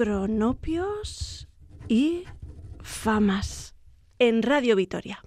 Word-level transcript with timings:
cronopios 0.00 1.46
y 1.86 2.24
famas 2.80 3.74
en 4.18 4.42
Radio 4.42 4.74
Vitoria. 4.74 5.22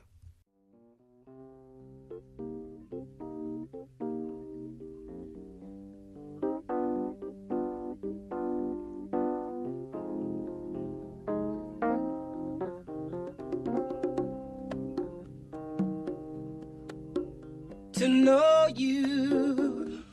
To 17.92 18.08
know 18.08 18.70
you 18.76 20.04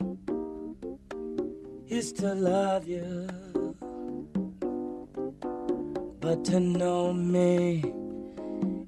is 1.87 2.13
to 2.13 2.35
love 2.35 2.87
you, 2.87 3.27
to 6.45 6.59
know 6.59 7.13
me 7.13 7.83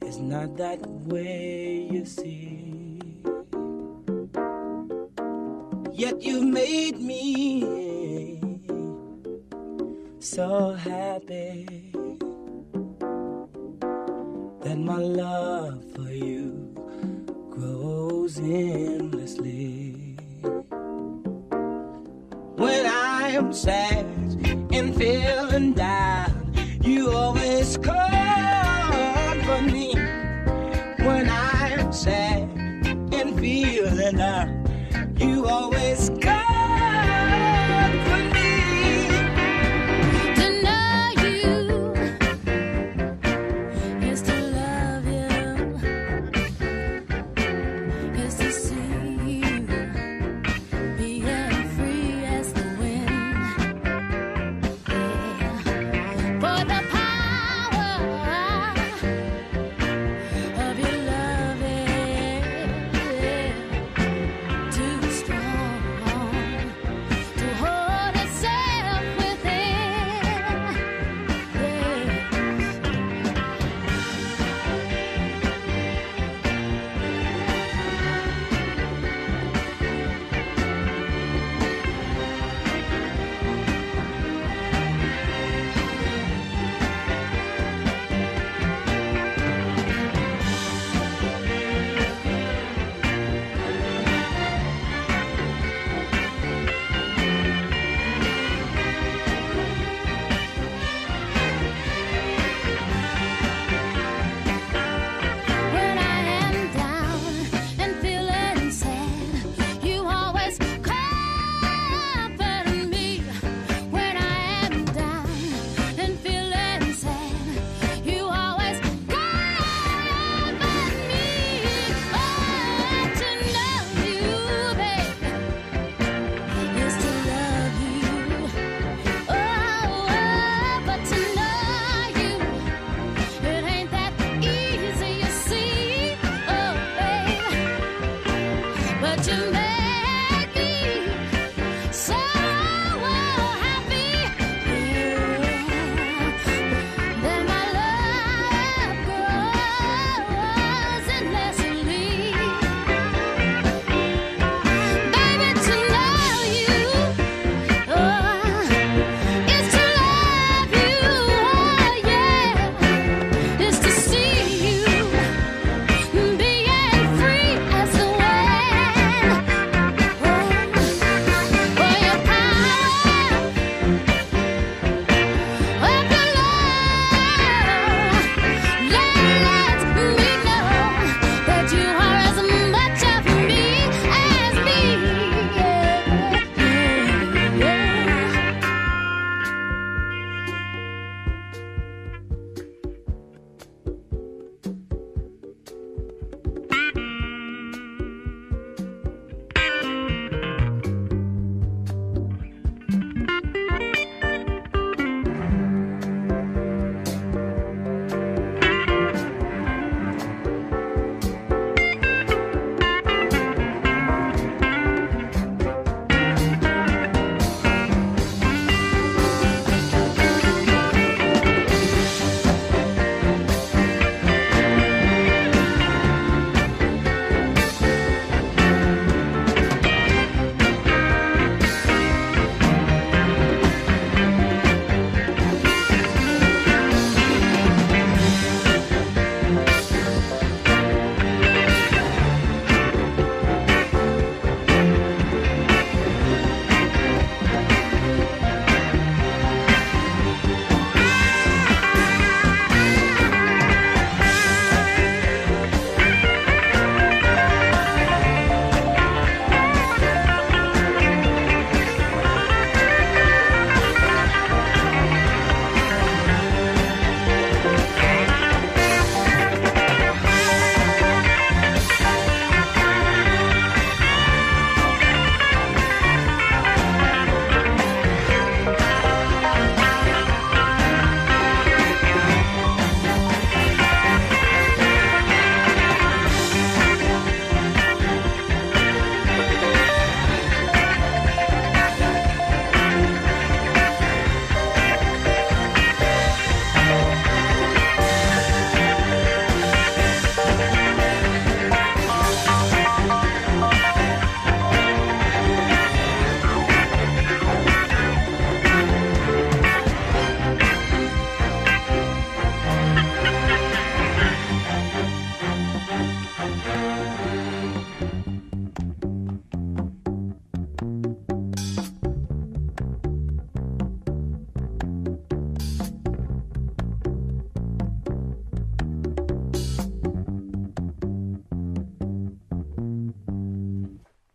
is 0.02 0.18
not 0.18 0.58
that 0.58 0.82
way, 1.06 1.88
you 1.92 2.06
see. 2.06 3.04
Yet 5.92 6.22
you 6.24 6.42
made 6.42 7.00
me 7.00 8.42
so 10.20 10.74
happy 10.74 11.92
that 14.62 14.78
my 14.78 14.98
love 14.98 15.84
for 15.96 16.10
you 16.10 16.74
grows 17.52 18.40
endlessly. 18.40 20.18
When 22.56 22.86
I 22.88 23.30
am 23.36 23.54
sad 23.54 23.83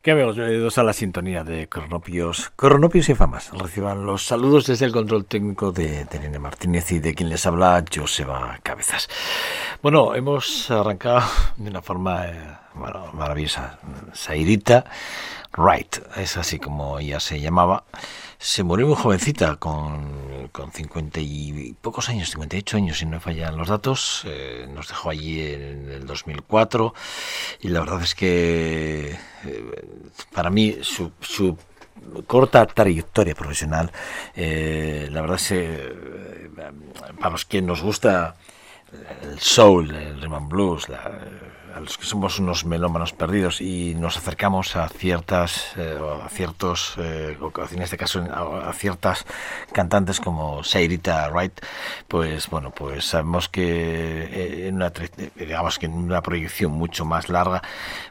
Que 0.09 0.13
amigos, 0.13 0.37
bienvenidos 0.37 0.79
a 0.79 0.85
la 0.85 0.95
sintonía 0.95 1.45
de 1.45 1.69
Cronopios, 1.69 2.51
Cronopios 2.57 3.11
y 3.11 3.15
Famas. 3.15 3.51
Reciban 3.53 4.07
los 4.07 4.25
saludos 4.25 4.67
desde 4.67 4.87
el 4.87 4.93
control 4.93 5.27
técnico 5.27 5.71
de 5.71 6.07
Tenine 6.07 6.39
Martínez 6.39 6.91
y 6.93 6.99
de 6.99 7.15
quien 7.15 7.29
les 7.29 7.45
habla, 7.45 7.85
Joseba 7.95 8.59
Cabezas. 8.63 9.11
Bueno, 9.83 10.15
hemos 10.15 10.71
arrancado 10.71 11.29
de 11.59 11.69
una 11.69 11.83
forma 11.83 12.27
eh, 12.27 12.41
maravillosa. 13.13 13.81
Sairita 14.15 14.87
Wright, 15.59 15.99
es 16.17 16.39
así 16.39 16.59
como 16.59 16.99
ella 16.99 17.21
se 17.21 17.39
llamaba. 17.39 17.85
Se 18.41 18.63
murió 18.63 18.87
muy 18.87 18.95
jovencita, 18.95 19.57
con, 19.57 20.49
con 20.53 20.71
50 20.71 21.19
y 21.21 21.75
pocos 21.81 22.09
años, 22.09 22.31
58 22.31 22.77
años, 22.77 22.99
si 22.99 23.05
no 23.05 23.13
me 23.13 23.21
fallan 23.21 23.57
los 23.57 23.67
datos. 23.67 24.23
Eh, 24.27 24.69
nos 24.73 24.87
dejó 24.87 25.11
allí 25.11 25.41
en 25.41 25.91
el 25.91 26.07
2004 26.07 26.95
y 27.63 27.69
la 27.69 27.81
verdad 27.81 28.01
es 28.01 28.15
que 28.15 29.19
eh, 29.45 29.89
para 30.33 30.51
mí 30.51 30.77
su, 30.83 31.11
su 31.21 31.59
corta 32.29 32.65
trayectoria 32.67 33.35
profesional, 33.35 33.91
eh, 34.37 35.09
la 35.11 35.21
verdad 35.21 35.37
es 35.37 35.49
que 35.49 36.51
para 37.19 37.31
los 37.31 37.45
que 37.45 37.61
nos 37.61 37.83
gusta 37.83 38.37
el 39.23 39.41
soul, 39.41 39.91
el 39.91 40.23
rhythm 40.23 40.49
blues, 40.49 40.89
la, 40.89 41.11
los 41.81 41.99
que 41.99 42.05
somos 42.05 42.39
unos 42.39 42.65
melómanos 42.65 43.13
perdidos 43.13 43.61
y 43.61 43.95
nos 43.95 44.17
acercamos 44.17 44.77
a 44.77 44.89
ciertas, 44.89 45.73
eh, 45.77 45.99
a 46.25 46.29
ciertos, 46.29 46.95
eh, 46.99 47.37
en 47.73 47.83
este 47.83 47.97
caso 47.97 48.21
a, 48.21 48.73
ciertas 48.73 49.25
cantantes 49.73 50.21
como 50.21 50.63
Seirita 50.65 51.29
Wright, 51.31 51.61
pues 52.07 52.49
bueno, 52.49 52.71
pues 52.71 53.05
sabemos 53.05 53.49
que 53.49 53.63
eh, 53.63 54.69
en 54.69 54.77
una, 54.77 54.89
eh, 54.89 55.31
digamos 55.37 55.79
que 55.79 55.87
en 55.87 55.93
una 55.93 56.23
proyección 56.23 56.73
mucho 56.73 57.05
más 57.05 57.29
larga 57.29 57.63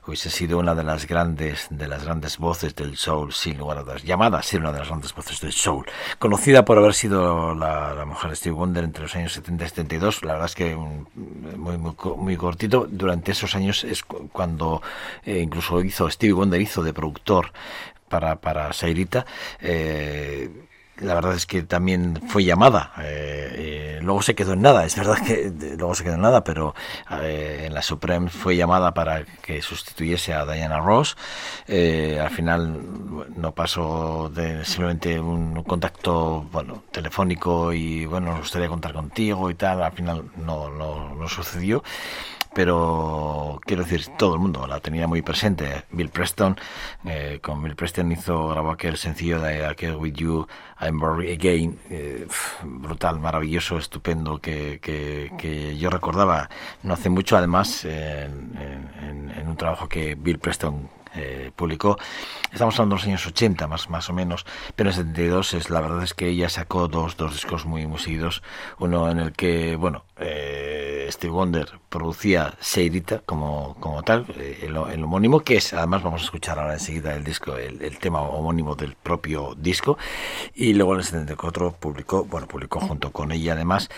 hubiese 0.05 0.29
sido 0.29 0.57
una 0.59 0.75
de 0.75 0.83
las 0.83 1.07
grandes, 1.07 1.67
de 1.69 1.87
las 1.87 2.03
grandes 2.03 2.37
voces 2.37 2.75
del 2.75 2.97
soul, 2.97 3.33
sin 3.33 3.57
lugar 3.57 3.79
a 3.79 3.83
dudas, 3.83 4.03
llamada 4.03 4.39
a 4.39 4.43
ser 4.43 4.61
una 4.61 4.71
de 4.71 4.79
las 4.79 4.87
grandes 4.87 5.13
voces 5.13 5.39
del 5.41 5.51
soul, 5.51 5.85
conocida 6.19 6.65
por 6.65 6.77
haber 6.77 6.93
sido 6.93 7.53
la, 7.55 7.93
la 7.93 8.05
mujer 8.05 8.29
de 8.29 8.35
Stevie 8.35 8.57
Wonder 8.57 8.83
entre 8.83 9.03
los 9.03 9.15
años 9.15 9.33
70 9.33 9.65
y 9.65 9.69
72, 9.69 10.23
la 10.23 10.33
verdad 10.33 10.47
es 10.47 10.55
que 10.55 10.75
muy, 10.75 11.77
muy, 11.77 11.95
muy 12.17 12.37
cortito, 12.37 12.87
durante 12.89 13.31
esos 13.31 13.55
años 13.57 13.83
es 13.83 14.03
cu- 14.03 14.29
cuando 14.31 14.81
eh, 15.25 15.39
incluso 15.39 15.81
hizo, 15.81 16.09
Stevie 16.09 16.33
Wonder 16.33 16.61
hizo 16.61 16.83
de 16.83 16.93
productor 16.93 17.51
para, 18.09 18.37
para 18.37 18.71
Sairita, 18.73 19.25
eh, 19.59 20.49
la 20.99 21.13
verdad 21.13 21.35
es 21.35 21.45
que 21.45 21.61
también 21.61 22.19
fue 22.27 22.43
llamada. 22.43 22.91
eh, 22.99 23.53
eh, 23.55 23.99
luego 24.01 24.23
se 24.23 24.33
quedó 24.33 24.53
en 24.53 24.63
nada. 24.63 24.83
Es 24.83 24.95
verdad 24.95 25.17
que 25.23 25.51
luego 25.77 25.93
se 25.93 26.03
quedó 26.03 26.15
en 26.15 26.21
nada, 26.21 26.43
pero 26.43 26.73
eh, 27.21 27.65
en 27.67 27.73
la 27.75 27.83
Supreme 27.83 28.29
fue 28.29 28.55
llamada 28.55 28.95
para 28.95 29.23
que 29.43 29.61
sustituyese 29.61 30.33
a 30.33 30.45
Diana 30.45 30.79
Ross. 30.79 31.15
Al 31.67 32.29
final 32.31 32.81
no 33.35 33.51
pasó 33.51 34.31
de 34.33 34.65
simplemente 34.65 35.19
un 35.19 35.61
contacto 35.63 36.47
bueno 36.51 36.83
telefónico 36.91 37.73
y 37.73 38.05
bueno 38.07 38.31
nos 38.31 38.39
gustaría 38.39 38.67
contar 38.67 38.93
contigo 38.93 39.51
y 39.51 39.53
tal. 39.55 39.83
Al 39.83 39.91
final 39.91 40.23
no, 40.37 40.69
no, 40.71 41.13
no 41.13 41.27
sucedió 41.29 41.83
pero 42.57 43.61
quiero 43.65 43.83
decir, 43.83 44.07
todo 44.17 44.33
el 44.33 44.39
mundo 44.39 44.65
la 44.65 44.79
tenía 44.79 45.05
muy 45.05 45.21
presente. 45.21 45.83
Bill 45.91 46.09
Preston, 46.09 46.57
eh, 47.05 47.37
con 47.39 47.61
Bill 47.61 47.75
Preston 47.75 48.11
hizo, 48.11 48.47
grabó 48.47 48.71
aquel 48.71 48.97
sencillo 48.97 49.39
de 49.39 49.59
I 49.79 49.91
With 49.91 50.13
You, 50.15 50.47
I'm 50.81 50.97
Born 50.99 51.21
Again, 51.21 51.77
eh, 51.91 52.25
brutal, 52.63 53.19
maravilloso, 53.19 53.77
estupendo, 53.77 54.39
que, 54.39 54.79
que, 54.81 55.77
yo 55.77 55.91
recordaba 55.91 56.49
no 56.81 56.95
hace 56.95 57.09
mucho, 57.11 57.37
además, 57.37 57.85
en- 57.85 58.57
en 59.37 59.47
un 59.47 59.55
trabajo 59.55 59.87
que 59.87 60.15
Bill 60.15 60.39
Preston 60.39 60.89
eh, 61.17 61.51
publicó. 61.55 61.97
Estamos 62.51 62.75
hablando 62.75 62.95
de 62.95 63.01
los 63.01 63.07
años 63.07 63.27
80 63.27 63.67
más, 63.67 63.89
más 63.89 64.09
o 64.09 64.13
menos, 64.13 64.45
pero 64.75 64.89
en 64.89 64.95
72 64.95 65.53
es, 65.55 65.69
la 65.69 65.81
verdad 65.81 66.03
es 66.03 66.13
que 66.13 66.27
ella 66.29 66.49
sacó 66.49 66.87
dos, 66.87 67.17
dos 67.17 67.33
discos 67.33 67.65
muy, 67.65 67.85
muy 67.87 67.99
seguidos. 67.99 68.41
Uno 68.79 69.09
en 69.09 69.19
el 69.19 69.33
que, 69.33 69.75
bueno, 69.75 70.05
eh, 70.17 71.07
Steve 71.11 71.33
Wonder 71.33 71.79
producía 71.89 72.53
Seirita 72.59 73.19
como, 73.25 73.75
como 73.79 74.03
tal, 74.03 74.25
eh, 74.37 74.59
el, 74.63 74.77
homónimo, 74.77 75.41
que 75.41 75.57
es, 75.57 75.73
además 75.73 76.03
vamos 76.03 76.21
a 76.21 76.25
escuchar 76.25 76.59
ahora 76.59 76.73
enseguida 76.73 77.15
el 77.15 77.23
disco, 77.23 77.57
el, 77.57 77.81
el 77.81 77.97
tema 77.99 78.21
homónimo 78.21 78.75
del 78.75 78.95
propio 78.95 79.55
disco. 79.55 79.97
Y 80.55 80.73
luego 80.73 80.93
en 80.93 80.99
el 80.99 81.05
74 81.05 81.75
publicó, 81.79 82.23
bueno, 82.25 82.47
publicó 82.47 82.79
junto 82.79 83.11
con 83.11 83.31
ella 83.31 83.53
además 83.53 83.89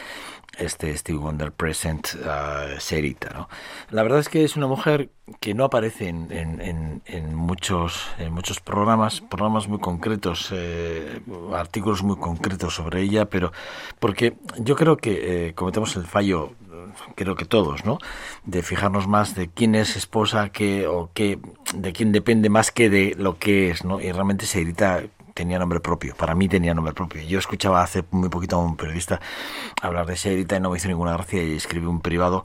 este 0.60 0.96
Steve 0.98 1.18
Wonder 1.20 1.52
Present 1.52 2.16
uh, 2.16 2.80
Serita, 2.80 3.30
¿no? 3.34 3.50
La 3.90 4.04
verdad 4.04 4.20
es 4.20 4.30
que 4.30 4.44
es 4.44 4.56
una 4.56 4.68
mujer 4.68 5.10
que 5.40 5.54
no 5.54 5.64
aparece 5.64 6.08
en, 6.08 6.32
en, 6.32 7.02
en, 7.06 7.36
muchos 7.36 8.08
en 8.18 8.34
muchos 8.34 8.60
programas, 8.60 9.22
programas 9.22 9.68
muy 9.68 9.80
concretos, 9.80 10.50
eh, 10.52 11.22
artículos 11.54 12.04
muy 12.04 12.18
concretos 12.18 12.76
sobre 12.76 13.02
ella, 13.02 13.26
pero 13.26 13.52
porque 14.00 14.36
yo 14.58 14.76
creo 14.76 14.98
que 14.98 15.48
eh, 15.48 15.54
cometemos 15.54 15.96
el 15.96 16.06
fallo 16.06 16.54
creo 17.16 17.36
que 17.36 17.46
todos, 17.46 17.86
¿no? 17.86 18.00
De 18.46 18.64
fijarnos 18.64 19.08
más 19.08 19.36
de 19.36 19.50
quién 19.50 19.76
es 19.76 19.96
esposa, 19.96 20.50
que 20.50 20.88
o 20.88 21.12
qué, 21.14 21.40
de 21.76 21.94
quién 21.94 22.12
depende 22.12 22.50
más 22.50 22.72
que 22.72 22.90
de 22.90 23.16
lo 23.18 23.38
que 23.38 23.70
es, 23.70 23.84
¿no? 23.86 24.02
Y 24.02 24.12
realmente 24.12 24.46
Seirita 24.46 25.04
tenía 25.40 25.58
nombre 25.58 25.80
propio, 25.80 26.16
para 26.18 26.36
mí 26.36 26.50
tenía 26.50 26.74
nombre 26.74 26.94
propio. 26.94 27.22
Yo 27.22 27.40
escuchaba 27.40 27.82
hace 27.82 28.04
muy 28.12 28.28
poquito 28.28 28.58
a 28.58 28.60
un 28.60 28.76
periodista 28.76 29.22
hablar 29.82 30.06
de 30.06 30.18
Seirita 30.18 30.58
y 30.58 30.60
no 30.60 30.70
me 30.70 30.76
hizo 30.76 30.90
ninguna 30.90 31.14
gracia 31.14 31.42
y 31.42 31.54
escribí 31.54 31.86
un 31.86 32.02
privado 32.02 32.44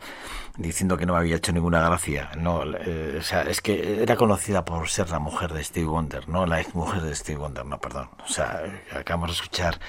diciendo 0.56 0.96
que 0.96 1.04
no 1.04 1.14
me 1.14 1.18
había 1.18 1.36
hecho 1.36 1.52
ninguna 1.52 1.80
gracia. 1.80 2.30
No, 2.36 2.62
eh, 2.64 3.16
o 3.18 3.22
sea, 3.22 3.42
es 3.42 3.60
que 3.60 4.02
era 4.02 4.16
conocida 4.16 4.64
por 4.64 4.88
ser 4.88 5.10
la 5.10 5.18
mujer 5.18 5.52
de 5.52 5.64
Steve 5.64 5.86
Wonder, 5.86 6.28
no 6.28 6.46
la 6.46 6.60
ex 6.60 6.74
mujer 6.74 7.02
de 7.02 7.14
Steve 7.14 7.38
Wonder, 7.38 7.66
no, 7.66 7.78
perdón. 7.80 8.08
O 8.24 8.28
sea, 8.28 8.62
acabamos 8.92 9.30
de 9.30 9.34
escuchar 9.34 9.80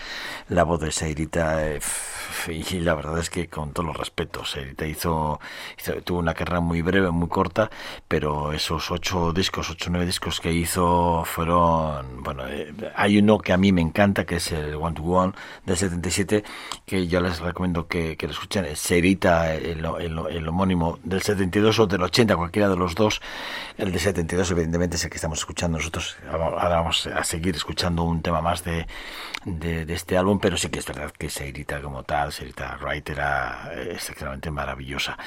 la 0.49 0.63
voz 0.63 0.79
de 0.81 0.91
Seirita 0.91 1.67
eh, 1.67 1.79
y 2.47 2.79
la 2.79 2.95
verdad 2.95 3.19
es 3.19 3.29
que 3.29 3.47
con 3.47 3.73
todos 3.73 3.85
los 3.87 3.97
respetos, 3.97 4.51
Seirita 4.51 4.87
hizo, 4.87 5.39
hizo, 5.77 5.93
tuvo 6.01 6.19
una 6.19 6.33
carrera 6.33 6.61
muy 6.61 6.81
breve, 6.81 7.11
muy 7.11 7.27
corta, 7.29 7.69
pero 8.07 8.51
esos 8.51 8.89
ocho 8.91 9.33
discos, 9.33 9.69
ocho 9.69 9.89
nueve 9.91 10.05
discos 10.05 10.39
que 10.39 10.51
hizo 10.51 11.23
fueron, 11.25 12.23
bueno, 12.23 12.47
eh, 12.47 12.73
hay 12.95 13.19
uno 13.19 13.37
que 13.37 13.53
a 13.53 13.57
mí 13.57 13.71
me 13.71 13.81
encanta, 13.81 14.25
que 14.25 14.37
es 14.37 14.51
el 14.51 14.75
One 14.75 14.95
to 14.95 15.03
One 15.03 15.33
del 15.65 15.77
77, 15.77 16.43
que 16.85 17.07
yo 17.07 17.21
les 17.21 17.39
recomiendo 17.39 17.87
que, 17.87 18.17
que 18.17 18.25
lo 18.25 18.33
escuchen, 18.33 18.65
es 18.65 18.79
Seirita, 18.79 19.53
el, 19.53 19.85
el, 19.85 20.19
el 20.29 20.54
homónimo 20.55 20.97
del 21.03 21.21
72 21.21 21.79
o 21.79 21.87
del 21.87 22.01
80, 22.01 22.35
cualquiera 22.37 22.69
de 22.69 22.77
los 22.77 22.95
dos. 22.95 23.21
El 23.77 23.91
de 23.91 23.99
72, 23.99 24.51
evidentemente, 24.51 24.95
es 24.95 25.03
el 25.03 25.09
que 25.09 25.17
estamos 25.17 25.39
escuchando 25.39 25.77
nosotros. 25.77 26.15
Ahora 26.31 26.77
vamos 26.77 27.07
a 27.07 27.23
seguir 27.23 27.55
escuchando 27.55 28.03
un 28.03 28.21
tema 28.21 28.41
más 28.41 28.63
de, 28.63 28.87
de, 29.43 29.93
este 29.93 30.17
álbum, 30.17 30.39
pero 30.39 30.55
sí 30.57 30.69
que 30.69 30.79
es 30.79 30.85
verdad 30.85 31.11
que 31.11 31.29
Seirita 31.29 31.81
como 31.81 32.03
tal, 32.03 32.31
Seirita 32.31 32.77
Wright 32.81 33.09
era 33.09 33.71
excepcionalmente 33.91 34.49
maravillosa. 34.49 35.17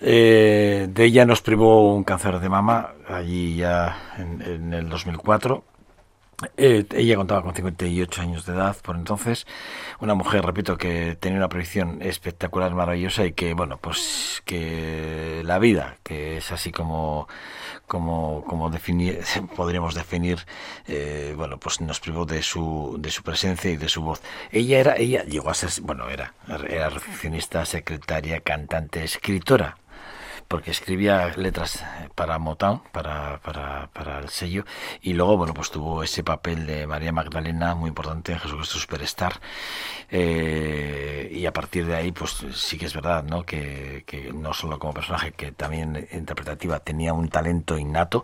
Eh, 0.00 0.88
de 0.88 1.04
ella 1.04 1.24
nos 1.24 1.42
privó 1.42 1.94
un 1.94 2.04
cáncer 2.04 2.38
de 2.38 2.48
mama 2.48 2.92
allí 3.08 3.56
ya 3.56 4.14
en, 4.18 4.42
en 4.42 4.74
el 4.74 4.88
2004. 4.88 5.64
Eh, 6.56 6.84
ella 6.92 7.16
contaba 7.16 7.42
con 7.42 7.54
58 7.54 8.22
años 8.22 8.46
de 8.46 8.54
edad 8.54 8.76
por 8.82 8.96
entonces, 8.96 9.46
una 10.00 10.14
mujer, 10.14 10.44
repito, 10.44 10.76
que 10.76 11.16
tenía 11.18 11.38
una 11.38 11.48
proyección 11.48 12.02
espectacular, 12.02 12.74
maravillosa 12.74 13.24
y 13.24 13.32
que, 13.32 13.54
bueno, 13.54 13.78
pues 13.78 14.42
que 14.44 15.42
la 15.44 15.58
vida, 15.58 15.98
que 16.02 16.38
es 16.38 16.52
así 16.52 16.72
como 16.72 17.28
como, 17.86 18.42
como 18.46 18.70
podríamos 19.56 19.94
definir, 19.94 20.38
eh, 20.86 21.34
bueno, 21.36 21.58
pues 21.58 21.80
nos 21.82 22.00
privó 22.00 22.24
de 22.24 22.42
su, 22.42 22.96
de 22.98 23.10
su 23.10 23.22
presencia 23.22 23.70
y 23.70 23.76
de 23.76 23.88
su 23.88 24.02
voz. 24.02 24.22
Ella 24.50 24.78
era, 24.80 24.96
ella 24.96 25.24
llegó 25.24 25.50
a 25.50 25.54
ser, 25.54 25.70
bueno, 25.82 26.08
era, 26.08 26.34
era 26.68 26.88
recepcionista, 26.88 27.66
secretaria, 27.66 28.40
cantante, 28.40 29.04
escritora 29.04 29.76
porque 30.48 30.70
escribía 30.70 31.32
letras 31.36 31.84
para 32.14 32.38
Motown, 32.38 32.82
para, 32.92 33.38
para, 33.40 33.88
para, 33.92 34.18
el 34.18 34.28
sello, 34.28 34.64
y 35.00 35.14
luego, 35.14 35.36
bueno, 35.36 35.54
pues 35.54 35.70
tuvo 35.70 36.02
ese 36.02 36.22
papel 36.22 36.66
de 36.66 36.86
María 36.86 37.12
Magdalena 37.12 37.74
muy 37.74 37.88
importante 37.88 38.32
en 38.32 38.38
Jesucristo 38.38 38.78
Superstar, 38.78 39.40
eh, 40.10 40.91
y 41.42 41.46
a 41.46 41.52
partir 41.52 41.86
de 41.86 41.96
ahí, 41.96 42.12
pues 42.12 42.36
sí 42.54 42.78
que 42.78 42.86
es 42.86 42.94
verdad, 42.94 43.24
¿no? 43.24 43.44
Que, 43.44 44.04
que, 44.06 44.32
no 44.32 44.54
solo 44.54 44.78
como 44.78 44.94
personaje, 44.94 45.32
que 45.32 45.50
también 45.50 46.08
interpretativa 46.12 46.78
tenía 46.78 47.12
un 47.12 47.28
talento 47.28 47.76
innato, 47.76 48.22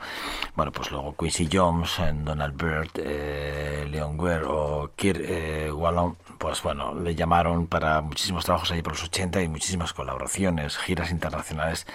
bueno, 0.55 0.71
pues 0.71 0.93
luego 0.93 1.17
Quincy 1.17 1.49
Jones, 1.53 1.97
Donald 2.23 2.57
Byrd, 2.57 2.91
eh, 2.95 3.89
Leon 3.91 4.21
Ware 4.21 4.45
o 4.47 4.93
Kirk 4.95 5.21
eh, 5.21 5.73
Wallon, 5.73 6.17
pues 6.39 6.63
bueno, 6.63 6.95
le 6.95 7.17
llamaron 7.17 7.67
para 7.67 8.01
muchísimos 8.03 8.45
trabajos 8.45 8.71
ahí 8.71 8.83
por 8.83 8.93
los 8.93 9.03
80 9.03 9.43
y 9.43 9.49
muchísimas 9.49 9.93
colaboraciones, 9.93 10.79
giras 10.79 11.11
internacionales 11.11 11.87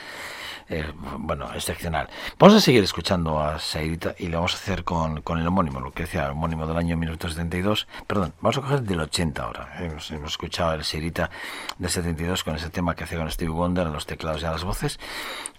eh, 0.69 0.91
bueno, 1.17 1.53
excepcional. 1.53 2.09
Vamos 2.39 2.55
a 2.55 2.61
seguir 2.61 2.83
escuchando 2.83 3.39
a 3.41 3.59
Sairita 3.59 4.15
y 4.17 4.27
lo 4.27 4.37
vamos 4.37 4.53
a 4.53 4.57
hacer 4.57 4.83
con, 4.83 5.21
con 5.21 5.39
el 5.39 5.47
homónimo, 5.47 5.79
lo 5.79 5.91
que 5.91 6.03
decía 6.03 6.25
el 6.25 6.31
homónimo 6.31 6.65
del 6.67 6.77
año 6.77 6.97
1972. 6.97 7.87
Perdón, 8.07 8.33
vamos 8.41 8.57
a 8.57 8.61
coger 8.61 8.81
del 8.81 8.99
80 8.99 9.43
ahora. 9.43 9.73
Hemos, 9.79 10.11
hemos 10.11 10.31
escuchado 10.31 10.73
el 10.73 10.83
Sairita 10.83 11.03
Sarita 11.03 11.29
de 11.77 11.89
72 11.89 12.43
con 12.43 12.55
ese 12.55 12.69
tema 12.69 12.95
que 12.95 13.03
hacía 13.03 13.17
con 13.17 13.29
Steve 13.29 13.51
Wonder 13.51 13.87
en 13.87 13.93
los 13.93 14.05
teclados 14.05 14.41
y 14.41 14.45
a 14.45 14.51
las 14.51 14.63
voces, 14.63 14.99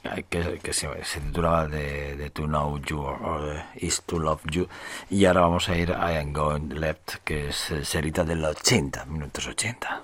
eh, 0.04 0.24
que, 0.28 0.72
se, 0.72 0.88
titulaba 1.20 1.68
de, 1.68 2.30
To 2.32 2.44
Know 2.46 2.78
You 2.80 3.00
or 3.00 3.62
Is 3.76 4.02
To 4.02 4.18
Love 4.18 4.42
You. 4.50 4.68
Y 5.10 5.26
ahora 5.26 5.42
vamos 5.42 5.68
a 5.68 5.76
ir 5.76 5.92
a 5.92 6.12
I 6.12 6.16
Am 6.16 6.32
Going 6.32 6.68
Left, 6.80 7.16
que 7.24 7.48
es 7.48 7.70
eh, 7.70 7.84
Sarita 7.84 8.24
del 8.24 8.44
80, 8.44 9.04
minutos 9.06 9.46
80. 9.46 10.02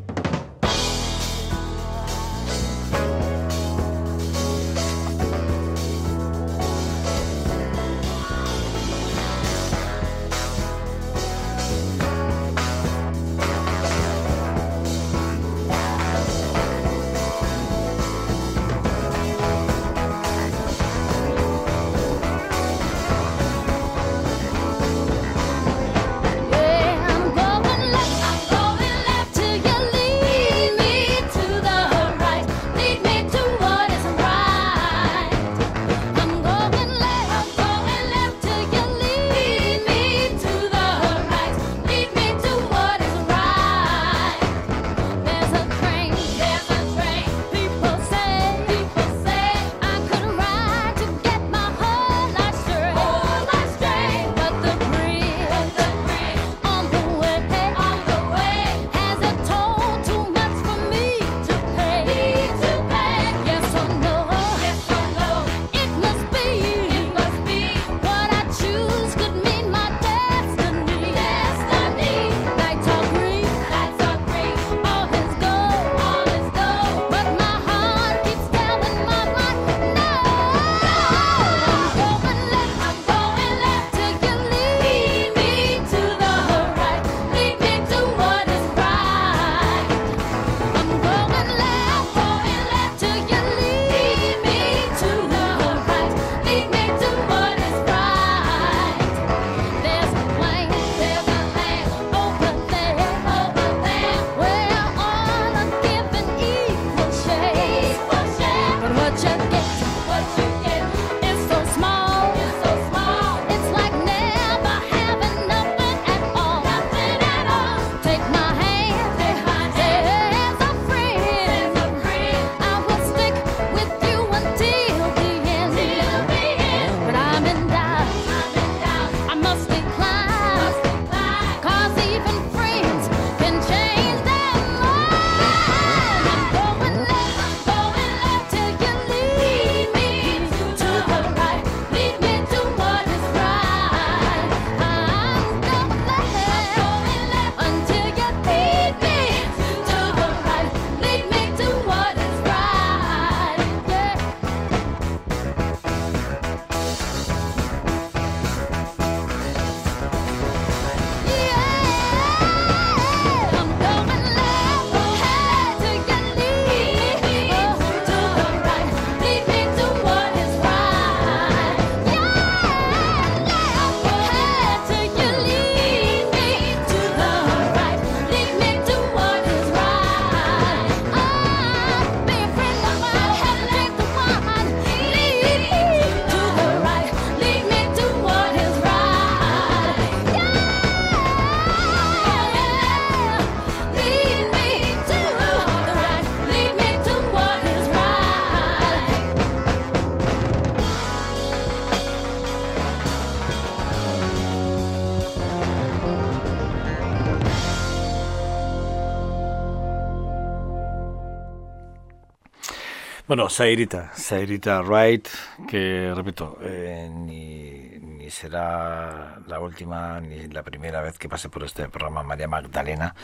Bueno, 213.39 213.51
Sairita, 213.51 214.11
Sairita 214.17 214.83
Wright, 214.83 215.29
que 215.69 216.13
repito, 216.13 216.59
eh, 216.61 217.09
ni, 217.09 217.97
ni 218.01 218.29
será 218.33 219.39
la 219.47 219.61
última 219.61 220.21
ni 220.21 220.49
la 220.49 220.65
primera 220.65 221.01
vez 221.03 221.21
que 221.21 221.29
pase 221.29 221.49
por 221.49 221.63
este 221.63 221.89
programa 221.89 222.25
María 222.25 222.49
Magdalena, 222.49 223.15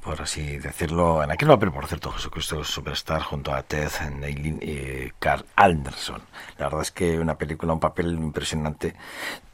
por 0.00 0.22
así 0.22 0.58
decirlo, 0.58 1.24
en 1.24 1.32
aquel 1.32 1.48
papel, 1.48 1.72
por 1.72 1.88
cierto, 1.88 2.12
Jesucristo 2.12 2.62
Superstar 2.62 3.20
junto 3.22 3.52
a 3.52 3.64
Ted 3.64 3.90
Neilin 4.20 4.60
y 4.62 5.10
Carl 5.18 5.44
Anderson. 5.56 6.22
La 6.56 6.66
verdad 6.66 6.82
es 6.82 6.92
que 6.92 7.18
una 7.18 7.36
película, 7.36 7.72
un 7.72 7.80
papel 7.80 8.12
impresionante. 8.12 8.94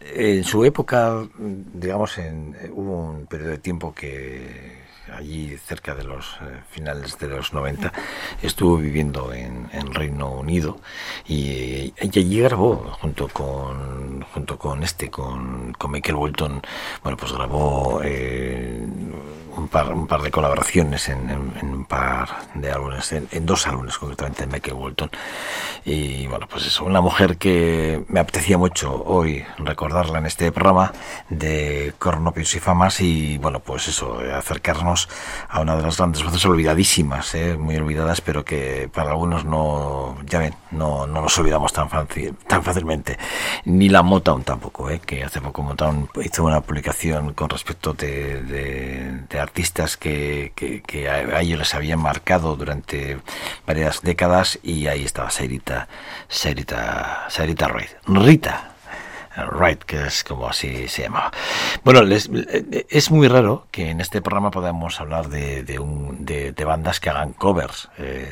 En 0.00 0.44
su 0.44 0.66
época, 0.66 1.26
digamos, 1.38 2.18
en, 2.18 2.54
hubo 2.74 3.08
un 3.08 3.24
periodo 3.24 3.52
de 3.52 3.58
tiempo 3.58 3.94
que 3.94 4.83
allí 5.12 5.56
cerca 5.58 5.94
de 5.94 6.04
los 6.04 6.38
eh, 6.42 6.60
finales 6.70 7.18
de 7.18 7.28
los 7.28 7.52
90, 7.52 7.92
estuvo 8.42 8.76
viviendo 8.76 9.32
en, 9.32 9.64
Reino 9.94 10.30
Unido 10.30 10.80
y, 11.26 11.92
y 12.00 12.18
allí 12.18 12.40
grabó 12.40 12.76
junto 13.00 13.28
con 13.28 14.22
junto 14.22 14.58
con 14.58 14.82
este 14.82 15.10
con, 15.10 15.72
con 15.74 15.90
Michael 15.92 16.16
Bolton. 16.16 16.62
Bueno 17.02 17.16
pues 17.16 17.32
grabó 17.32 18.00
eh, 18.02 18.86
un 19.56 19.68
par, 19.68 19.92
un 19.92 20.06
par 20.06 20.22
de 20.22 20.30
colaboraciones 20.30 21.08
en, 21.08 21.30
en- 21.30 21.52
en 21.60 21.68
un 21.74 21.84
par 21.84 22.28
de 22.54 22.70
álbumes, 22.70 23.12
en, 23.12 23.28
en 23.32 23.46
dos 23.46 23.66
álbumes 23.66 23.98
concretamente, 23.98 24.44
en 24.44 24.50
Michael 24.50 24.74
Walton. 24.76 25.10
Y 25.84 26.26
bueno, 26.26 26.46
pues 26.48 26.66
eso, 26.66 26.84
una 26.84 27.00
mujer 27.00 27.36
que 27.36 28.04
me 28.08 28.20
apetecía 28.20 28.56
mucho 28.58 29.02
hoy 29.04 29.44
recordarla 29.58 30.18
en 30.18 30.26
este 30.26 30.50
programa 30.52 30.92
de 31.28 31.92
Cornopios 31.98 32.54
y 32.54 32.60
Famas 32.60 33.00
y 33.00 33.38
bueno, 33.38 33.60
pues 33.60 33.88
eso, 33.88 34.18
acercarnos 34.36 35.08
a 35.48 35.60
una 35.60 35.76
de 35.76 35.82
las 35.82 35.96
grandes 35.98 36.22
voces 36.24 36.44
olvidadísimas, 36.46 37.34
¿eh? 37.34 37.56
muy 37.58 37.76
olvidadas, 37.76 38.20
pero 38.20 38.44
que 38.44 38.88
para 38.92 39.10
algunos 39.10 39.44
no, 39.44 40.16
ya 40.24 40.38
ven, 40.38 40.54
no, 40.70 41.06
no 41.06 41.20
nos 41.20 41.38
olvidamos 41.38 41.72
tan, 41.72 41.88
fácil, 41.90 42.34
tan 42.46 42.62
fácilmente. 42.62 43.18
Ni 43.66 43.88
la 43.88 44.02
Motown 44.02 44.42
tampoco, 44.42 44.90
¿eh? 44.90 45.00
que 45.04 45.22
hace 45.24 45.40
poco 45.40 45.62
Motown 45.62 46.08
hizo 46.22 46.44
una 46.44 46.60
publicación 46.60 47.34
con 47.34 47.48
respecto 47.50 47.92
de, 47.92 48.42
de- 48.42 49.22
de 49.28 49.40
artistas 49.44 49.96
que, 49.96 50.52
que, 50.56 51.08
a, 51.08 51.40
ellos 51.40 51.58
les 51.58 51.74
habían 51.74 52.00
marcado 52.00 52.56
durante 52.56 53.18
varias 53.66 54.02
décadas 54.02 54.58
y 54.62 54.86
ahí 54.88 55.04
estaba 55.04 55.30
Sarita, 55.30 55.88
Sarita, 56.28 57.26
Sarita 57.28 57.68
Reid. 57.68 57.90
Rita. 58.06 58.70
Right, 59.50 59.82
que 59.82 60.06
es 60.06 60.22
como 60.22 60.46
así 60.48 60.86
se 60.86 61.02
llamaba. 61.02 61.32
Bueno, 61.82 62.02
les- 62.04 62.30
eh, 62.32 62.86
es 62.88 63.10
muy 63.10 63.26
raro 63.26 63.66
que 63.72 63.90
en 63.90 64.00
este 64.00 64.22
programa 64.22 64.52
podamos 64.52 65.00
hablar 65.00 65.28
de, 65.28 65.78
un- 65.80 66.24
de- 66.24 66.52
bandas 66.64 67.00
que 67.00 67.10
hagan 67.10 67.32
covers. 67.32 67.88
eh, 67.98 68.30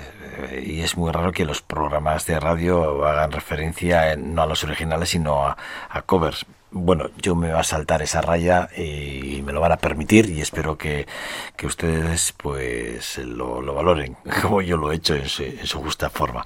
y 0.64 0.80
es 0.80 0.96
muy 0.96 1.10
raro 1.10 1.32
que 1.32 1.44
los 1.44 1.60
programas 1.60 2.24
de 2.26 2.38
radio 2.38 3.04
hagan 3.04 3.32
referencia 3.32 4.12
en- 4.12 4.32
no 4.36 4.42
a 4.42 4.46
los 4.46 4.62
originales, 4.62 5.08
sino 5.10 5.44
a 5.44 6.02
covers. 6.06 6.46
Bueno, 6.74 7.10
yo 7.20 7.34
me 7.34 7.50
voy 7.50 7.60
a 7.60 7.64
saltar 7.64 8.00
esa 8.00 8.22
raya 8.22 8.68
y 8.74 9.42
me 9.44 9.52
lo 9.52 9.60
van 9.60 9.72
a 9.72 9.76
permitir 9.76 10.30
y 10.30 10.40
espero 10.40 10.78
que, 10.78 11.06
que 11.54 11.66
ustedes 11.66 12.32
pues 12.32 13.18
lo, 13.18 13.60
lo 13.60 13.74
valoren 13.74 14.16
como 14.42 14.62
yo 14.62 14.78
lo 14.78 14.90
he 14.90 14.96
hecho 14.96 15.14
en 15.14 15.28
su, 15.28 15.42
en 15.42 15.66
su 15.66 15.82
justa 15.82 16.08
forma. 16.08 16.44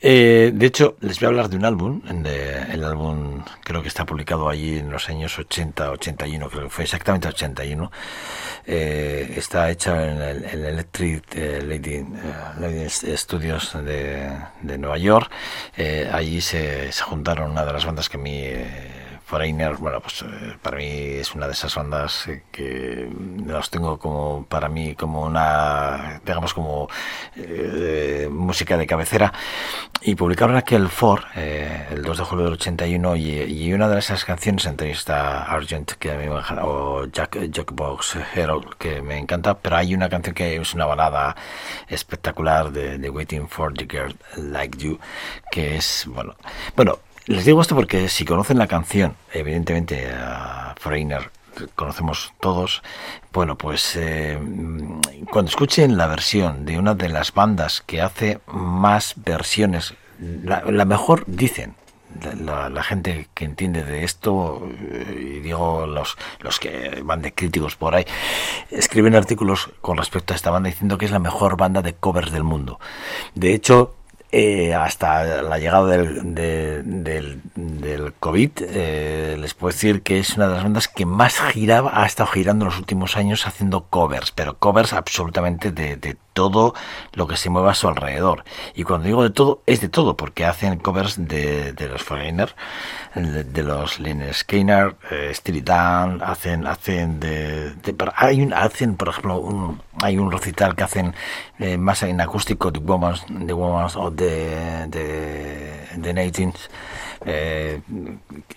Eh, 0.00 0.52
de 0.54 0.66
hecho, 0.66 0.96
les 1.00 1.18
voy 1.18 1.26
a 1.26 1.28
hablar 1.30 1.48
de 1.48 1.56
un 1.56 1.64
álbum, 1.64 2.02
el 2.06 2.84
álbum 2.84 3.42
creo 3.64 3.82
que 3.82 3.88
está 3.88 4.04
publicado 4.06 4.48
allí 4.48 4.78
en 4.78 4.90
los 4.90 5.08
años 5.08 5.36
80, 5.36 5.90
81, 5.90 6.48
creo 6.50 6.62
que 6.64 6.70
fue 6.70 6.84
exactamente 6.84 7.26
81. 7.26 7.90
Eh, 8.64 9.34
está 9.36 9.70
hecho 9.70 9.98
en 9.98 10.20
el, 10.22 10.44
en 10.44 10.50
el 10.50 10.64
Electric 10.66 11.24
eh, 11.34 11.80
eh, 12.62 13.16
Studios 13.16 13.72
de, 13.84 14.30
de 14.62 14.78
Nueva 14.78 14.98
York. 14.98 15.32
Eh, 15.76 16.08
allí 16.12 16.40
se, 16.40 16.92
se 16.92 17.02
juntaron 17.02 17.50
una 17.50 17.64
de 17.64 17.72
las 17.72 17.84
bandas 17.84 18.08
que 18.08 18.18
a 18.18 18.20
mí... 18.20 18.44
Foreigner, 19.28 19.74
bueno, 19.76 20.00
pues 20.00 20.22
eh, 20.22 20.56
para 20.62 20.78
mí 20.78 20.86
es 20.86 21.34
una 21.34 21.46
de 21.46 21.52
esas 21.52 21.74
bandas 21.74 22.26
que 22.50 23.10
las 23.46 23.68
tengo 23.68 23.98
como 23.98 24.46
para 24.46 24.70
mí 24.70 24.94
como 24.94 25.26
una, 25.26 26.22
digamos 26.24 26.54
como 26.54 26.88
eh, 27.36 28.26
música 28.32 28.78
de 28.78 28.86
cabecera. 28.86 29.30
Y 30.00 30.14
publicaron 30.14 30.56
aquel 30.56 30.88
For 30.88 31.26
eh, 31.36 31.88
el 31.90 32.02
2 32.04 32.18
de 32.18 32.24
julio 32.24 32.44
del 32.46 32.54
81 32.54 33.16
y, 33.16 33.30
y 33.42 33.72
una 33.74 33.86
de 33.90 33.98
esas 33.98 34.24
canciones 34.24 34.64
entre 34.64 34.92
está 34.92 35.42
Argent 35.42 35.92
que 35.98 36.10
a 36.10 36.16
mí 36.16 36.24
me 36.26 36.62
o 36.62 37.04
Jack, 37.06 37.50
Jackbox 37.50 38.16
Hero 38.34 38.62
que 38.78 39.02
me 39.02 39.18
encanta 39.18 39.58
pero 39.58 39.76
hay 39.76 39.94
una 39.94 40.08
canción 40.08 40.34
que 40.34 40.56
es 40.56 40.74
una 40.74 40.86
balada 40.86 41.36
espectacular 41.88 42.70
de, 42.70 42.96
de 42.96 43.10
Waiting 43.10 43.48
for 43.48 43.74
the 43.74 43.86
Girl 43.90 44.16
Like 44.36 44.78
You 44.78 44.98
que 45.50 45.76
es 45.76 46.06
bueno 46.06 46.34
bueno 46.76 46.98
les 47.28 47.44
digo 47.44 47.60
esto 47.60 47.74
porque 47.74 48.08
si 48.08 48.24
conocen 48.24 48.58
la 48.58 48.66
canción, 48.66 49.14
evidentemente 49.32 50.10
a 50.10 50.74
Foreigner 50.80 51.30
conocemos 51.74 52.32
todos, 52.40 52.82
bueno, 53.32 53.58
pues 53.58 53.96
eh, 53.96 54.38
cuando 55.30 55.50
escuchen 55.50 55.96
la 55.96 56.06
versión 56.06 56.64
de 56.64 56.78
una 56.78 56.94
de 56.94 57.08
las 57.08 57.34
bandas 57.34 57.82
que 57.84 58.00
hace 58.00 58.40
más 58.46 59.14
versiones, 59.16 59.94
la, 60.18 60.84
mejor 60.84 61.24
dicen, 61.26 61.74
la 62.40 62.82
gente 62.82 63.28
que 63.34 63.44
entiende 63.44 63.84
de 63.84 64.04
esto, 64.04 64.66
eh, 64.90 65.36
y 65.36 65.40
digo 65.40 65.86
los, 65.86 66.16
los 66.40 66.58
que 66.58 67.02
van 67.04 67.22
de 67.22 67.34
críticos 67.34 67.76
por 67.76 67.94
ahí, 67.94 68.06
escriben 68.70 69.14
artículos 69.14 69.70
con 69.80 69.98
respecto 69.98 70.32
a 70.32 70.36
esta 70.36 70.50
banda 70.50 70.70
diciendo 70.70 70.96
que 70.96 71.06
es 71.06 71.10
la 71.10 71.18
mejor 71.18 71.56
banda 71.56 71.82
de 71.82 71.94
covers 71.94 72.30
del 72.30 72.44
mundo. 72.44 72.80
De 73.34 73.52
hecho, 73.52 73.97
eh, 74.30 74.74
hasta 74.74 75.42
la 75.42 75.58
llegada 75.58 75.86
del, 75.86 76.34
de- 76.34 76.82
del, 76.82 77.40
COVID, 78.20 78.50
eh, 78.60 79.36
les 79.40 79.54
puedo 79.54 79.72
decir 79.72 80.02
que 80.02 80.18
es 80.18 80.36
una 80.36 80.48
de 80.48 80.54
las 80.54 80.62
bandas 80.64 80.88
que 80.88 81.06
más 81.06 81.40
giraba, 81.40 82.02
ha 82.02 82.06
estado 82.06 82.28
girando 82.30 82.64
en 82.64 82.70
los 82.70 82.78
últimos 82.78 83.16
años 83.16 83.46
haciendo 83.46 83.84
covers, 83.84 84.30
pero 84.32 84.58
covers 84.58 84.92
absolutamente 84.92 85.70
de, 85.72 85.96
de 85.96 86.16
todo 86.34 86.74
lo 87.14 87.26
que 87.26 87.36
se 87.36 87.50
mueva 87.50 87.72
a 87.72 87.74
su 87.74 87.88
alrededor. 87.88 88.44
Y 88.74 88.84
cuando 88.84 89.06
digo 89.06 89.22
de 89.22 89.30
todo, 89.30 89.62
es 89.66 89.80
de 89.80 89.88
todo, 89.88 90.16
porque 90.16 90.44
hacen 90.44 90.78
covers 90.78 91.16
de, 91.26 91.72
de 91.72 91.88
los 91.88 92.02
Foreigner, 92.02 92.54
de, 93.14 93.62
los 93.62 93.98
Lynyrd 93.98 94.34
Skinner, 94.34 94.96
eh, 95.10 95.32
Steely 95.34 95.64
hacen, 95.68 96.66
hacen 96.66 97.18
de, 97.20 97.72
de- 97.74 97.96
hay 98.14 98.42
un, 98.42 98.52
hacen, 98.52 98.96
por 98.96 99.08
ejemplo, 99.08 99.38
un, 99.40 99.80
hay 100.02 100.16
un 100.18 100.30
recital 100.30 100.76
que 100.76 100.84
hacen 100.84 101.14
eh, 101.58 101.76
más 101.76 102.02
en 102.04 102.20
acústico 102.20 102.70
de 102.70 102.78
Woman's, 102.78 103.24
de 103.28 103.52
Woman's 103.52 103.96
o 103.96 104.10
de, 104.18 104.86
de, 104.88 105.88
de 105.96 106.12
Natings, 106.14 106.68
eh, 107.24 107.80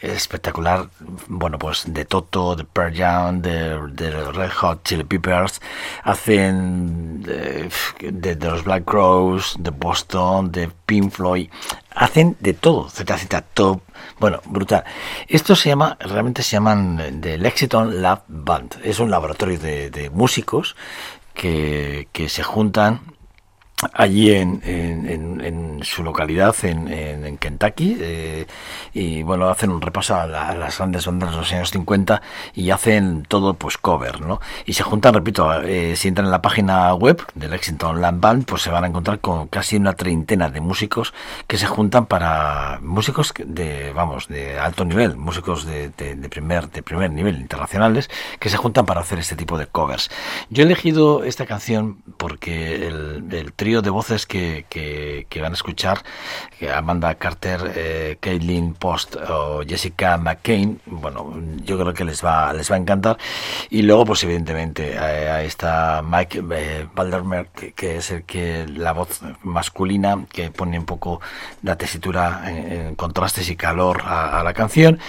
espectacular, 0.02 0.88
bueno, 1.28 1.58
pues 1.58 1.84
de 1.88 2.06
Toto, 2.06 2.56
de 2.56 2.64
Pearl 2.64 2.94
Jam, 2.96 3.42
de, 3.42 3.80
de 3.94 4.12
Red 4.32 4.52
Hot 4.60 4.84
Chili 4.84 5.04
Peppers, 5.04 5.62
hacen 6.04 7.22
de, 7.24 7.70
de- 8.12 8.36
de 8.36 8.50
los 8.50 8.64
Black 8.64 8.86
Crows, 8.86 9.56
de 9.60 9.70
Boston, 9.72 10.52
de 10.52 10.70
Pink 10.86 11.12
Floyd, 11.12 11.50
hacen 11.96 12.36
de 12.40 12.54
todo, 12.54 12.90
ZZ 12.90 13.28
Top, 13.54 13.82
bueno, 14.20 14.40
brutal. 14.46 14.84
Esto 15.28 15.56
se 15.56 15.70
llama, 15.70 15.98
realmente 16.00 16.44
se 16.44 16.52
llaman 16.52 17.00
eh, 17.00 17.12
The 17.20 17.38
Lexington 17.38 18.02
Lab 18.02 18.24
Band, 18.28 18.76
es 18.84 19.00
un 19.00 19.10
laboratorio 19.12 19.60
de, 19.60 19.90
de 19.90 20.10
músicos 20.10 20.76
que, 21.34 22.08
que 22.12 22.30
se 22.30 22.44
juntan 22.44 23.02
allí 23.94 24.32
en, 24.32 24.62
en, 24.66 25.42
en- 25.42 25.72
su 25.84 26.04
localidad, 26.04 26.56
en, 26.64 26.88
en- 26.88 27.26
en 27.26 27.38
Kentucky, 27.38 27.98
eh, 28.00 28.46
y 28.94 29.24
bueno, 29.24 29.50
hacen 29.50 29.72
un 29.72 29.82
repaso 29.82 30.16
a, 30.16 30.28
la- 30.28 30.54
las 30.56 30.78
grandes 30.78 31.06
bandas 31.06 31.32
de 31.32 31.38
los 31.38 31.52
años 31.54 31.72
50 31.72 32.22
y 32.54 32.70
hacen 32.70 33.24
todo 33.28 33.56
pues 33.56 33.78
cover, 33.78 34.22
¿no? 34.22 34.40
Y 34.66 34.74
se 34.74 34.84
juntan, 34.84 35.14
repito, 35.16 35.52
eh, 35.64 35.96
si 35.96 36.08
entran 36.08 36.26
en 36.26 36.32
la 36.32 36.42
página 36.42 36.94
web 36.94 37.22
del 37.34 37.52
Lexington 37.52 38.00
Land 38.02 38.22
Band, 38.22 38.46
pues 38.46 38.62
se 38.62 38.70
van 38.70 38.84
a 38.84 38.88
encontrar 38.88 39.20
con 39.20 39.48
casi 39.48 39.76
una 39.78 39.94
treintena 39.94 40.50
de 40.50 40.62
músicos 40.62 41.14
que 41.48 41.58
se 41.58 41.66
juntan 41.68 42.06
para 42.06 42.80
músicos 42.82 43.34
de, 43.44 43.92
vamos, 43.94 44.28
de 44.28 44.60
alto 44.60 44.86
nivel, 44.86 45.18
músicos 45.18 45.66
de, 45.66 45.90
de- 45.90 46.16
de 46.16 46.30
primer, 46.30 46.70
de 46.70 46.84
primer 46.84 47.12
nivel, 47.12 47.40
internacionales, 47.40 48.10
que 48.40 48.50
se 48.50 48.58
juntan 48.58 48.86
para 48.86 49.02
hacer 49.02 49.18
este 49.20 49.36
tipo 49.36 49.58
de 49.58 49.66
covers. 49.68 50.10
Yo 50.50 50.64
he 50.64 50.66
elegido 50.66 51.24
esta 51.24 51.46
canción 51.46 51.98
porque 52.18 52.88
el, 52.88 53.26
el 53.32 53.54
de 53.82 53.90
voces 53.90 54.26
que, 54.26 54.66
que- 54.70 55.42
van 55.42 55.54
a 55.54 55.56
escuchar, 55.56 56.04
Amanda 56.76 57.16
Carter, 57.16 57.72
eh, 57.76 58.18
Caitlin 58.20 58.74
Post 58.76 59.16
o 59.16 59.64
Jessica 59.68 60.18
McCain, 60.18 60.80
bueno, 60.86 61.34
yo 61.64 61.80
creo 61.80 61.94
que 61.94 62.04
les 62.04 62.24
va, 62.24 62.54
les 62.54 62.70
va 62.70 62.76
a 62.76 62.80
encantar. 62.80 63.18
Y 63.70 63.82
luego, 63.84 64.06
pues 64.06 64.24
evidentemente, 64.24 65.00
ahí 65.00 65.48
está 65.48 66.04
Mike 66.06 66.44
eh, 66.52 66.88
Baldermer, 66.94 67.48
que, 67.48 67.98
es 67.98 68.12
el 68.12 68.24
que 68.24 68.68
la 68.68 68.92
voz 68.92 69.22
masculina, 69.44 70.26
que 70.32 70.52
pone 70.52 70.78
un 70.78 70.86
poco 70.86 71.22
la 71.64 71.76
tesitura 71.78 72.44
en, 72.46 72.96
contrastes 72.96 73.50
y 73.50 73.56
calor 73.56 74.04
a 74.06 74.44
la 74.44 74.54
canción. 74.54 75.00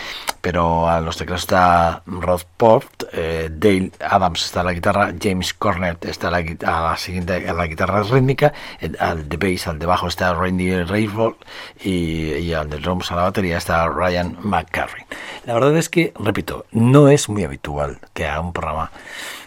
Pero 0.42 0.88
a 0.88 1.00
los 1.00 1.16
teclados 1.16 1.42
está 1.42 2.02
Rod 2.04 2.42
Port, 2.56 3.04
eh, 3.12 3.48
Dale 3.50 3.92
Adams 4.00 4.44
está 4.44 4.60
a 4.60 4.64
la 4.64 4.72
guitarra, 4.72 5.14
James 5.20 5.54
Cornett 5.54 6.04
está 6.04 6.28
a 6.28 6.30
la, 6.32 6.38
a 6.38 6.90
la 6.90 6.96
siguiente 6.96 7.48
a 7.48 7.54
la 7.54 7.66
guitarra 7.66 8.02
rítmica, 8.02 8.52
al 8.98 9.28
de 9.28 9.36
bass, 9.36 9.68
al 9.68 9.78
de 9.78 9.86
bajo 9.86 10.08
está 10.08 10.34
Randy 10.34 10.82
Rayford 10.82 11.36
y, 11.82 12.52
al 12.52 12.68
de 12.68 12.78
drums 12.78 13.10
a 13.12 13.16
la 13.16 13.22
batería 13.22 13.56
está 13.56 13.88
Ryan 13.88 14.36
McCarry. 14.42 15.04
La 15.46 15.54
verdad 15.54 15.76
es 15.76 15.88
que, 15.88 16.12
repito, 16.18 16.66
no 16.72 17.08
es 17.08 17.28
muy 17.28 17.44
habitual 17.44 17.98
que 18.12 18.26
a 18.26 18.40
un 18.40 18.52
programa 18.52 18.90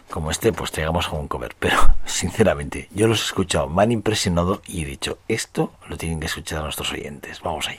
como 0.10 0.32
este 0.32 0.54
pues 0.54 0.72
traigamos 0.72 1.12
un 1.12 1.28
cover, 1.28 1.56
pero 1.60 1.78
sinceramente 2.06 2.88
yo 2.94 3.08
los 3.08 3.22
he 3.22 3.26
escuchado, 3.26 3.68
me 3.68 3.84
han 3.84 3.92
impresionado 3.92 4.62
y 4.66 4.84
he 4.84 4.86
dicho, 4.86 5.18
esto 5.28 5.74
lo 5.88 5.98
tienen 5.98 6.20
que 6.20 6.28
escuchar 6.28 6.64
nuestros 6.64 6.92
oyentes. 6.94 7.42
Vamos 7.42 7.68
a 7.68 7.74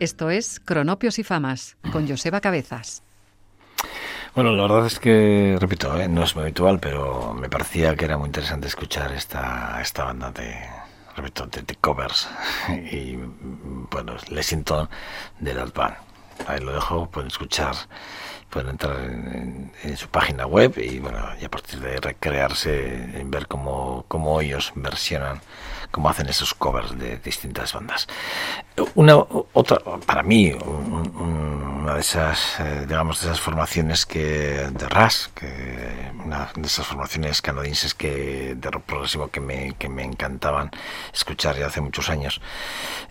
Esto 0.00 0.30
es 0.30 0.60
Cronopios 0.60 1.18
y 1.18 1.24
Famas, 1.24 1.76
con 1.92 2.08
Joseba 2.08 2.40
Cabezas. 2.40 3.02
Bueno, 4.34 4.52
la 4.52 4.62
verdad 4.62 4.86
es 4.86 4.98
que, 4.98 5.56
repito, 5.60 5.94
¿eh? 6.00 6.08
no 6.08 6.24
es 6.24 6.34
muy 6.34 6.42
habitual, 6.44 6.80
pero 6.80 7.34
me 7.34 7.48
parecía 7.48 7.94
que 7.96 8.06
era 8.06 8.16
muy 8.16 8.26
interesante 8.26 8.66
escuchar 8.68 9.12
esta, 9.12 9.78
esta 9.82 10.04
banda 10.04 10.30
de, 10.32 10.56
repito, 11.16 11.46
de, 11.46 11.62
de 11.62 11.74
covers 11.76 12.28
y, 12.68 13.18
bueno, 13.90 14.14
Lexington 14.30 14.88
de 15.38 15.54
las 15.54 15.72
Band. 15.72 15.96
Ahí 16.46 16.60
lo 16.60 16.72
dejo, 16.72 17.10
pueden 17.10 17.28
escuchar, 17.28 17.74
pueden 18.48 18.70
entrar 18.70 18.98
en, 19.00 19.12
en- 19.34 19.72
en 19.82 19.96
su 19.98 20.08
página 20.08 20.46
web 20.46 20.72
y, 20.78 20.98
bueno, 20.98 21.18
y 21.38 21.44
a 21.44 21.50
partir 21.50 21.78
de 21.80 22.00
recrearse 22.00 23.20
en 23.20 23.30
ver 23.30 23.46
cómo, 23.48 24.06
cómo 24.08 24.40
ellos 24.40 24.72
versionan, 24.76 25.40
cómo 25.90 26.08
hacen 26.08 26.28
esos 26.28 26.54
covers 26.54 26.98
de 26.98 27.16
distintas 27.18 27.72
bandas. 27.72 28.06
Una 28.94 29.16
otra, 29.52 29.78
para 30.06 30.22
mí, 30.22 30.52
un- 30.52 31.12
un- 31.16 31.80
una 31.80 31.94
de 31.94 32.00
esas, 32.00 32.60
eh, 32.60 32.84
digamos, 32.86 33.22
esas 33.22 33.40
formaciones 33.40 34.06
que 34.06 34.68
de 34.70 34.88
RAS, 34.88 35.30
que 35.34 36.10
una 36.24 36.50
de 36.54 36.66
esas 36.66 36.86
formaciones 36.86 37.42
canadienses 37.42 37.94
que 37.94 38.54
de 38.54 38.70
rock 38.70 38.84
progresivo 38.84 39.28
que 39.28 39.40
me, 39.40 39.74
que 39.78 39.88
me 39.88 40.04
encantaban 40.04 40.70
escuchar 41.12 41.56
ya 41.56 41.66
hace 41.66 41.80
muchos 41.80 42.08
años, 42.10 42.40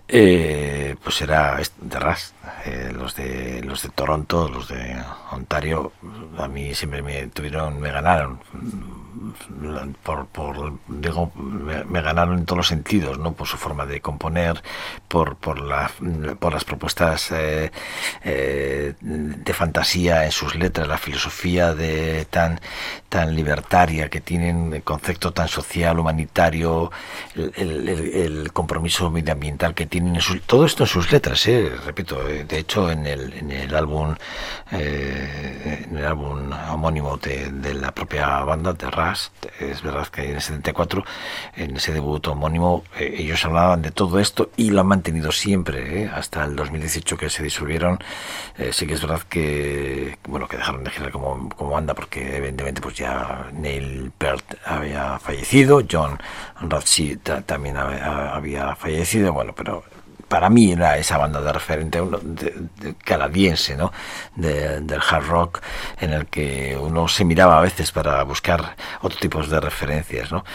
eh, 0.09 0.95
pues 1.03 1.21
era 1.21 1.59
de 1.81 1.99
RAS, 1.99 2.33
eh, 2.65 2.91
los 2.93 3.15
de 3.15 3.61
los 3.63 3.83
de 3.83 3.89
Toronto, 3.89 4.49
los 4.49 4.67
de 4.67 4.97
Ontario, 5.31 5.91
a 6.37 6.47
mí 6.47 6.73
siempre 6.73 7.01
me 7.01 7.27
tuvieron, 7.27 7.79
me 7.79 7.91
ganaron 7.91 8.39
por, 10.03 10.27
por 10.27 10.73
digo 10.87 11.31
me, 11.35 12.01
ganaron 12.01 12.37
en 12.39 12.45
todos 12.45 12.57
los 12.57 12.67
sentidos 12.67 13.17
no 13.19 13.33
por 13.33 13.47
su 13.47 13.57
forma 13.57 13.85
de 13.85 14.01
componer 14.01 14.61
por 15.07 15.35
por 15.35 15.59
la 15.59 15.91
por 16.39 16.53
las 16.53 16.63
propuestas 16.63 17.31
eh, 17.31 17.71
eh, 18.23 18.93
de 19.01 19.53
fantasía 19.53 20.25
en 20.25 20.31
sus 20.31 20.55
letras 20.55 20.87
la 20.87 20.97
filosofía 20.97 21.73
de 21.73 22.25
tan 22.29 22.59
tan 23.09 23.35
libertaria 23.35 24.09
que 24.09 24.21
tienen 24.21 24.73
el 24.73 24.83
concepto 24.83 25.31
tan 25.33 25.47
social 25.47 25.99
humanitario 25.99 26.91
el- 27.35 27.89
el 27.89 28.53
compromiso 28.53 29.09
medioambiental 29.09 29.73
que 29.73 29.85
tienen 29.85 29.98
todo 30.45 30.65
esto 30.65 30.83
en 30.83 30.87
sus 30.87 31.11
letras 31.11 31.45
eh, 31.47 31.71
repito 31.85 32.27
eh, 32.27 32.43
de 32.45 32.59
hecho 32.59 32.89
en 32.91 33.05
el 33.05 33.33
en 33.33 33.51
el 33.51 33.75
álbum 33.75 34.15
eh, 34.71 35.85
en 35.89 35.97
el 35.97 36.05
álbum 36.05 36.51
homónimo 36.71 37.17
de, 37.17 37.51
de 37.51 37.73
la 37.73 37.91
propia 37.91 38.39
banda 38.43 38.73
de 38.73 38.89
Ras 38.89 39.31
es 39.59 39.81
verdad 39.81 40.07
que 40.07 40.23
en 40.29 40.35
el 40.35 40.41
74 40.41 41.03
en 41.55 41.75
ese 41.77 41.93
debut 41.93 42.25
homónimo 42.27 42.83
eh, 42.97 43.15
ellos 43.17 43.43
hablaban 43.45 43.81
de 43.81 43.91
todo 43.91 44.19
esto 44.19 44.51
y 44.57 44.69
lo 44.71 44.81
han 44.81 44.87
mantenido 44.87 45.31
siempre 45.31 46.03
eh, 46.03 46.11
hasta 46.13 46.43
el 46.45 46.55
2018 46.55 47.17
que 47.17 47.29
se 47.29 47.43
disolvieron 47.43 47.99
sí 48.71 48.85
que 48.87 48.93
es 48.93 49.01
verdad 49.01 49.21
que 49.29 50.17
bueno 50.27 50.47
que 50.47 50.57
dejaron 50.57 50.83
de 50.83 50.91
girar 50.91 51.11
como, 51.11 51.49
como 51.49 51.71
banda 51.71 51.93
porque 51.93 52.37
evidentemente 52.37 52.81
pues 52.81 52.95
ya 52.95 53.47
Neil 53.53 54.11
Peart 54.17 54.55
había 54.65 55.17
fallecido 55.19 55.81
John 55.89 56.19
ta- 57.23 57.41
también 57.41 57.77
había 57.77 58.75
fallecido 58.75 59.33
bueno 59.33 59.53
pero 59.55 59.83
para 60.29 60.49
mí 60.49 60.71
era 60.71 60.97
esa 60.97 61.17
banda 61.17 61.41
de 61.41 61.51
referente 61.51 61.99
uno 61.99 62.19
de- 62.23 62.95
canadiense, 63.03 63.75
¿no? 63.75 63.91
De- 64.35 64.79
del 64.79 65.01
hard 65.09 65.25
rock, 65.27 65.61
en 65.99 66.13
el 66.13 66.27
que 66.27 66.77
uno 66.79 67.07
se 67.07 67.25
miraba 67.25 67.57
a 67.57 67.61
veces 67.61 67.91
para 67.91 68.23
buscar 68.23 68.75
otro 69.01 69.19
tipo 69.19 69.43
de 69.43 69.59
referencias, 69.59 70.31
¿no? 70.31 70.45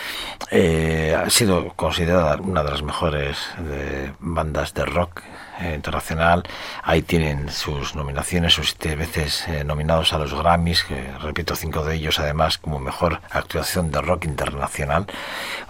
Eh, 0.51 1.15
ha 1.15 1.29
sido 1.29 1.73
considerada 1.75 2.37
una 2.37 2.63
de 2.63 2.71
las 2.71 2.83
mejores 2.83 3.37
eh, 3.69 4.13
bandas 4.21 4.73
de 4.75 4.85
rock 4.85 5.23
internacional. 5.61 6.43
Ahí 6.83 7.03
tienen 7.03 7.49
sus 7.51 7.95
nominaciones, 7.95 8.55
sus 8.55 8.71
siete 8.71 8.97
veces 8.97 9.47
eh, 9.49 9.65
nominados 9.65 10.13
a 10.13 10.19
los 10.19 10.35
Grammys, 10.35 10.85
que 10.85 11.13
repito, 11.21 11.55
cinco 11.55 11.85
de 11.85 11.97
ellos 11.97 12.19
además 12.19 12.59
como 12.59 12.79
mejor 12.79 13.21
actuación 13.31 13.91
de 13.91 14.01
rock 14.01 14.25
internacional 14.25 15.07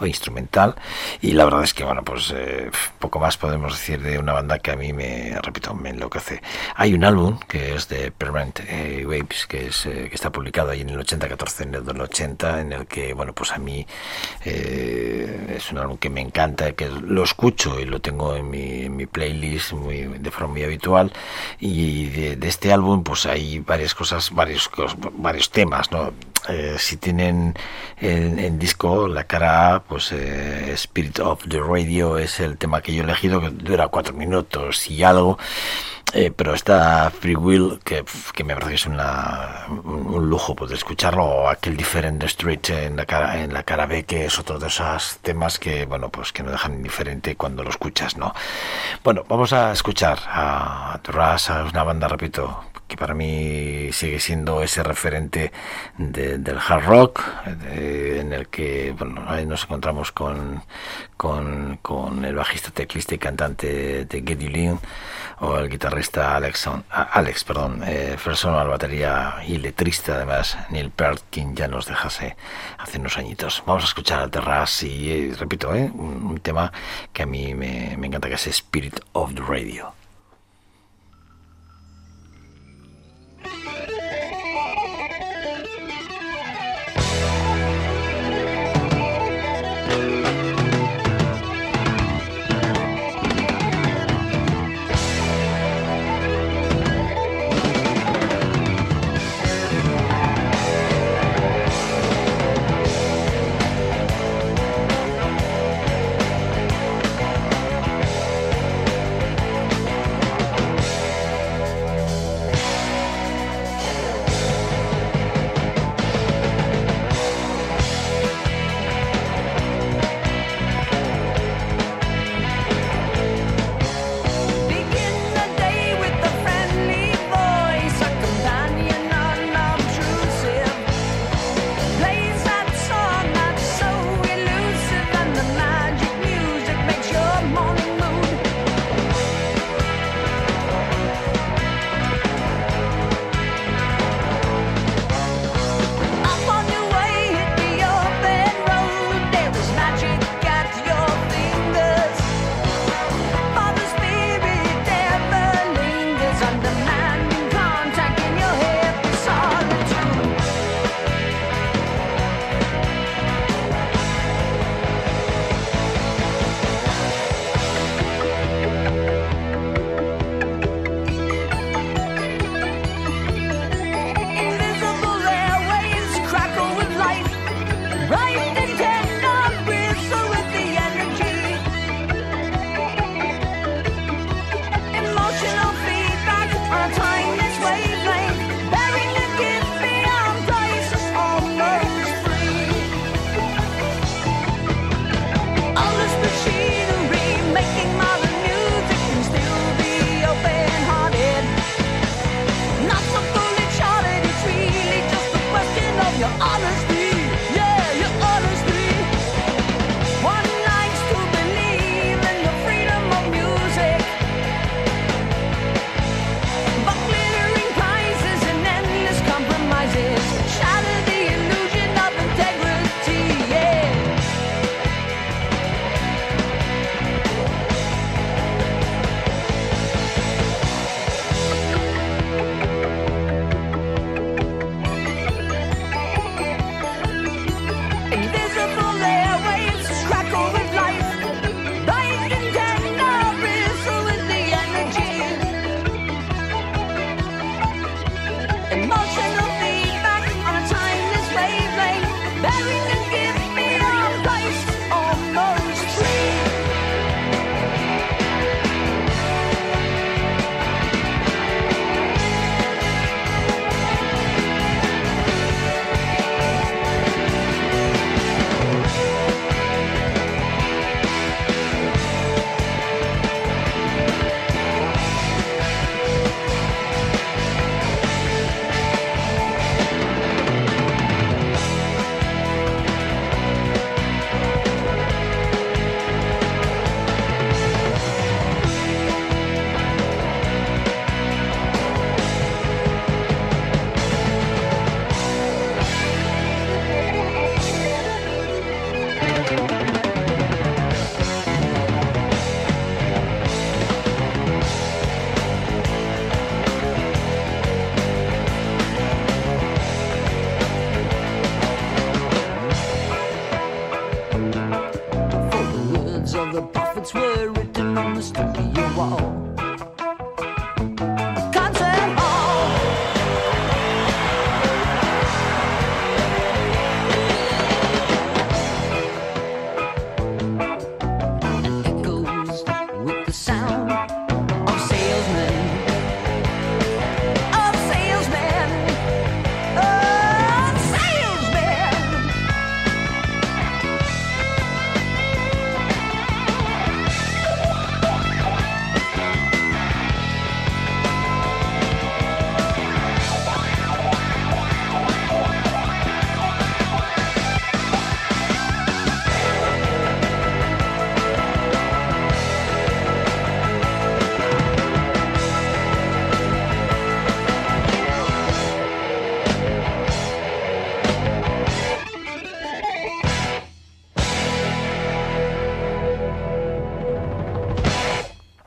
o 0.00 0.06
instrumental. 0.06 0.74
Y 1.20 1.32
la 1.32 1.44
verdad 1.44 1.64
es 1.64 1.74
que, 1.74 1.84
bueno, 1.84 2.02
pues 2.02 2.32
eh, 2.34 2.70
poco 2.98 3.18
más 3.20 3.36
podemos 3.36 3.72
decir 3.72 4.00
de 4.02 4.18
una 4.18 4.32
banda 4.32 4.58
que 4.58 4.70
a 4.70 4.76
mí 4.76 4.92
me, 4.92 5.38
repito, 5.42 5.74
me 5.74 5.90
enloquece. 5.90 6.42
Hay 6.76 6.94
un 6.94 7.04
álbum 7.04 7.38
que 7.46 7.74
es 7.74 7.88
de 7.88 8.10
Permanent 8.10 8.60
eh, 8.66 9.04
Waves, 9.06 9.46
que, 9.46 9.66
es, 9.66 9.86
eh, 9.86 10.08
que 10.08 10.14
está 10.14 10.30
publicado 10.30 10.70
ahí 10.70 10.80
en 10.80 10.90
el 10.90 10.98
80-14, 10.98 11.62
en 11.62 11.74
el 11.74 11.84
del 11.84 12.00
80, 12.00 12.60
en 12.60 12.72
el 12.72 12.86
que, 12.86 13.12
bueno, 13.12 13.32
pues 13.32 13.52
a 13.52 13.58
mí 13.58 13.86
eh, 14.44 15.54
es 15.56 15.70
un 15.70 15.78
álbum 15.78 15.98
que 15.98 16.10
me 16.10 16.20
encanta, 16.20 16.72
que 16.72 16.88
lo 16.88 17.22
escucho 17.22 17.78
y 17.78 17.84
lo 17.84 18.00
tengo 18.00 18.34
en 18.34 18.50
mi, 18.50 18.84
en 18.84 18.96
mi 18.96 19.06
playlist 19.06 19.73
muy, 19.74 20.02
de 20.02 20.30
forma 20.30 20.54
muy 20.54 20.64
habitual. 20.64 21.12
Y 21.60 22.06
de, 22.06 22.48
este 22.48 22.72
álbum, 22.72 23.02
pues 23.02 23.26
hay 23.26 23.60
varias 23.60 23.94
cosas, 23.94 24.30
varios, 24.30 24.70
varios 25.12 25.50
temas, 25.50 25.90
¿no? 25.90 26.12
Eh, 26.48 26.76
si 26.78 26.98
tienen 26.98 27.54
en, 27.98 28.38
en 28.38 28.58
disco 28.58 29.08
la 29.08 29.24
cara 29.24 29.74
A, 29.74 29.82
pues 29.82 30.12
eh, 30.12 30.72
Spirit 30.74 31.20
of 31.20 31.42
the 31.48 31.58
Radio 31.58 32.18
es 32.18 32.38
el 32.38 32.58
tema 32.58 32.82
que 32.82 32.92
yo 32.94 33.00
he 33.02 33.04
elegido, 33.04 33.40
que 33.40 33.48
dura 33.48 33.88
cuatro 33.88 34.14
minutos 34.14 34.90
y 34.90 35.02
algo. 35.02 35.38
Eh, 36.16 36.30
pero 36.30 36.54
está 36.54 37.10
Free 37.10 37.34
Will, 37.34 37.80
que, 37.84 38.04
que 38.32 38.44
me 38.44 38.54
parece 38.54 38.70
que 38.70 38.74
es 38.76 38.86
una, 38.86 39.66
un, 39.68 40.30
lujo 40.30 40.54
poder 40.54 40.76
escucharlo, 40.76 41.24
o 41.24 41.48
aquel 41.48 41.76
Different 41.76 42.22
Street 42.24 42.60
en 42.70 42.96
la 42.96 43.04
cara, 43.04 43.42
en 43.42 43.52
la 43.52 43.64
cara 43.64 43.86
B, 43.86 44.04
que 44.04 44.24
es 44.26 44.38
otro 44.38 44.60
de 44.60 44.68
esos 44.68 45.18
temas 45.22 45.58
que, 45.58 45.86
bueno, 45.86 46.10
pues 46.10 46.32
que 46.32 46.44
no 46.44 46.52
dejan 46.52 46.74
indiferente 46.74 47.34
cuando 47.34 47.64
lo 47.64 47.70
escuchas, 47.70 48.16
¿no? 48.16 48.32
Bueno, 49.02 49.24
vamos 49.28 49.52
a 49.52 49.72
escuchar 49.72 50.18
a 50.28 51.00
Rush, 51.02 51.50
a 51.50 51.64
una 51.64 51.82
banda, 51.82 52.06
repito, 52.06 52.62
que 52.86 52.96
para 52.96 53.14
mí 53.14 53.90
sigue 53.92 54.20
siendo 54.20 54.62
ese 54.62 54.82
referente 54.84 55.52
de- 55.98 56.38
del 56.38 56.58
hard 56.58 56.84
rock, 56.84 57.22
eh, 57.66 58.18
en 58.20 58.32
el 58.32 58.48
que 58.48 58.94
bueno, 58.96 59.24
ahí 59.26 59.46
nos 59.46 59.64
encontramos 59.64 60.12
con, 60.12 60.62
con, 61.16 61.78
con 61.82 62.24
el 62.24 62.34
bajista, 62.36 62.70
teclista 62.70 63.14
y 63.14 63.18
cantante 63.18 64.04
de 64.04 64.22
Geddy 64.24 64.48
Lee, 64.48 64.78
o 65.40 65.58
el 65.58 65.68
guitarrista 65.68 66.03
Alex, 66.12 66.68
Alex 66.90 67.44
perdón, 67.44 67.82
eh, 67.86 68.16
Ferguson 68.18 68.54
a 68.54 68.64
la 68.64 68.70
batería 68.70 69.36
y 69.46 69.56
letrista 69.58 70.16
además 70.16 70.58
Neil 70.70 70.90
Peart, 70.90 71.22
quien 71.30 71.56
ya 71.56 71.66
nos 71.68 71.86
dejase 71.86 72.36
hace 72.78 72.98
unos 72.98 73.16
añitos. 73.16 73.62
Vamos 73.66 73.84
a 73.84 73.86
escuchar 73.86 74.20
a 74.20 74.28
Terras 74.28 74.82
y, 74.82 75.10
eh, 75.10 75.34
repito, 75.38 75.74
eh, 75.74 75.90
un, 75.94 76.26
un 76.26 76.40
tema 76.40 76.72
que 77.12 77.22
a 77.22 77.26
mí 77.26 77.54
me, 77.54 77.96
me 77.96 78.06
encanta, 78.06 78.28
que 78.28 78.34
es 78.34 78.46
Spirit 78.46 79.00
of 79.12 79.34
the 79.34 79.42
Radio. 79.42 80.03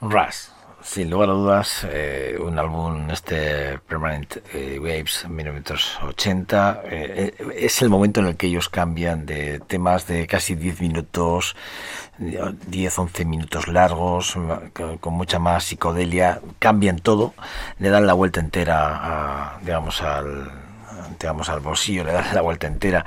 Rush. 0.09 0.49
Sin 0.81 1.09
lugar 1.09 1.29
a 1.29 1.33
dudas, 1.33 1.85
eh, 1.89 2.37
un 2.39 2.57
álbum, 2.57 3.09
este 3.09 3.77
Permanent 3.79 4.37
eh, 4.53 4.79
Waves 4.79 5.27
1980, 5.27 6.81
eh, 6.85 7.33
eh, 7.37 7.47
es 7.57 7.81
el 7.81 7.89
momento 7.89 8.21
en 8.21 8.27
el 8.27 8.37
que 8.37 8.47
ellos 8.47 8.69
cambian 8.69 9.25
de 9.25 9.59
temas 9.59 10.07
de 10.07 10.27
casi 10.27 10.55
10 10.55 10.81
minutos, 10.81 11.57
10, 12.19 12.99
11 12.99 13.25
minutos 13.25 13.67
largos, 13.67 14.37
con, 15.01 15.13
mucha 15.13 15.39
más 15.39 15.65
psicodelia, 15.65 16.39
cambian 16.59 16.99
todo, 16.99 17.33
le 17.79 17.89
dan 17.89 18.07
la 18.07 18.13
vuelta 18.13 18.39
entera, 18.39 19.55
a, 19.55 19.59
digamos, 19.59 20.01
al, 20.01 20.49
digamos, 21.19 21.49
al 21.49 21.59
bolsillo, 21.59 22.05
le 22.05 22.13
dan 22.13 22.33
la 22.33 22.41
vuelta 22.41 22.67
entera 22.67 23.03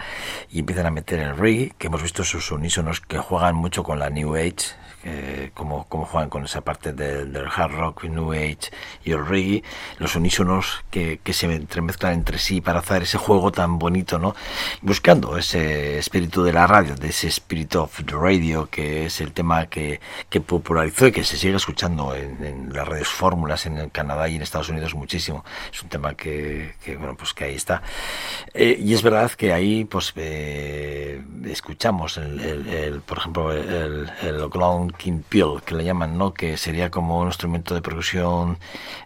y 0.50 0.58
empiezan 0.58 0.86
a 0.86 0.90
meter 0.90 1.20
el 1.20 1.36
reggae, 1.36 1.72
que 1.78 1.86
hemos 1.86 2.02
visto 2.02 2.24
sus 2.24 2.50
unísonos 2.50 3.00
que 3.00 3.18
juegan 3.18 3.54
mucho 3.54 3.84
con 3.84 3.98
la 3.98 4.10
New 4.10 4.34
Age, 4.34 4.74
eh, 5.04 5.50
como, 5.54 5.84
como 5.88 6.04
juegan 6.04 6.28
con 6.28 6.44
esa 6.44 6.60
parte 6.60 6.92
del, 6.92 7.32
del 7.32 7.46
hard 7.46 7.72
rock, 7.72 8.04
New 8.04 8.32
Age 8.32 8.70
y 9.04 9.12
el 9.12 9.26
reggae, 9.26 9.62
los 9.98 10.16
unísonos 10.16 10.84
que, 10.90 11.20
que 11.22 11.32
se 11.32 11.46
entremezclan 11.46 12.14
entre 12.14 12.38
sí 12.38 12.60
para 12.60 12.80
hacer 12.80 13.02
ese 13.02 13.18
juego 13.18 13.50
tan 13.52 13.78
bonito, 13.78 14.18
¿no? 14.18 14.34
Buscando 14.82 15.36
ese 15.36 15.98
espíritu 15.98 16.42
de 16.42 16.52
la 16.52 16.66
radio, 16.66 16.94
de 16.94 17.08
ese 17.08 17.28
espíritu 17.28 17.80
of 17.80 18.00
the 18.04 18.14
radio, 18.14 18.68
que 18.70 19.06
es 19.06 19.20
el 19.20 19.32
tema 19.32 19.66
que, 19.66 20.00
que 20.28 20.40
popularizó 20.40 21.06
y 21.06 21.12
que 21.12 21.24
se 21.24 21.36
sigue 21.36 21.56
escuchando 21.56 22.14
en, 22.14 22.44
en 22.44 22.72
las 22.72 22.86
redes 22.86 23.08
fórmulas 23.08 23.66
en 23.66 23.78
el 23.78 23.90
Canadá 23.90 24.28
y 24.28 24.36
en 24.36 24.42
Estados 24.42 24.68
Unidos 24.68 24.94
muchísimo. 24.94 25.44
Es 25.72 25.82
un 25.82 25.88
tema 25.88 26.14
que, 26.14 26.74
que 26.84 26.96
bueno, 26.96 27.16
pues 27.16 27.32
que 27.34 27.44
ahí 27.44 27.54
está. 27.54 27.82
Eh, 28.54 28.76
y 28.78 28.94
es 28.94 29.02
verdad 29.02 29.30
que 29.32 29.52
ahí, 29.52 29.84
pues, 29.84 30.12
eh, 30.16 31.22
escuchamos, 31.46 32.16
el, 32.16 32.40
el, 32.40 32.68
el, 32.68 33.00
por 33.00 33.18
ejemplo, 33.18 33.52
el, 33.52 34.10
el 34.22 34.48
Glon 34.48 34.89
Pill, 35.28 35.62
que 35.64 35.74
le 35.74 35.84
llaman, 35.84 36.16
¿no? 36.16 36.32
Que 36.32 36.56
sería 36.56 36.90
como 36.90 37.20
un 37.20 37.26
instrumento 37.26 37.74
de 37.74 37.82
percusión 37.82 38.58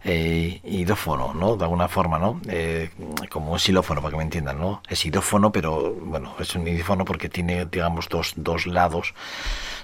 eh, 0.04 0.60
idófono, 0.64 1.34
¿no? 1.34 1.56
De 1.56 1.64
alguna 1.64 1.88
forma, 1.88 2.18
¿no? 2.18 2.40
Eh, 2.48 2.90
como 3.30 3.52
un 3.52 3.58
xilófono, 3.58 4.00
para 4.00 4.12
que 4.12 4.16
me 4.16 4.24
entiendan, 4.24 4.58
¿no? 4.58 4.82
Es 4.88 5.04
idófono, 5.04 5.52
pero, 5.52 5.92
bueno, 5.92 6.34
es 6.38 6.54
un 6.54 6.66
idófono 6.66 7.04
porque 7.04 7.28
tiene, 7.28 7.66
digamos, 7.66 8.08
dos, 8.08 8.34
dos 8.36 8.66
lados 8.66 9.14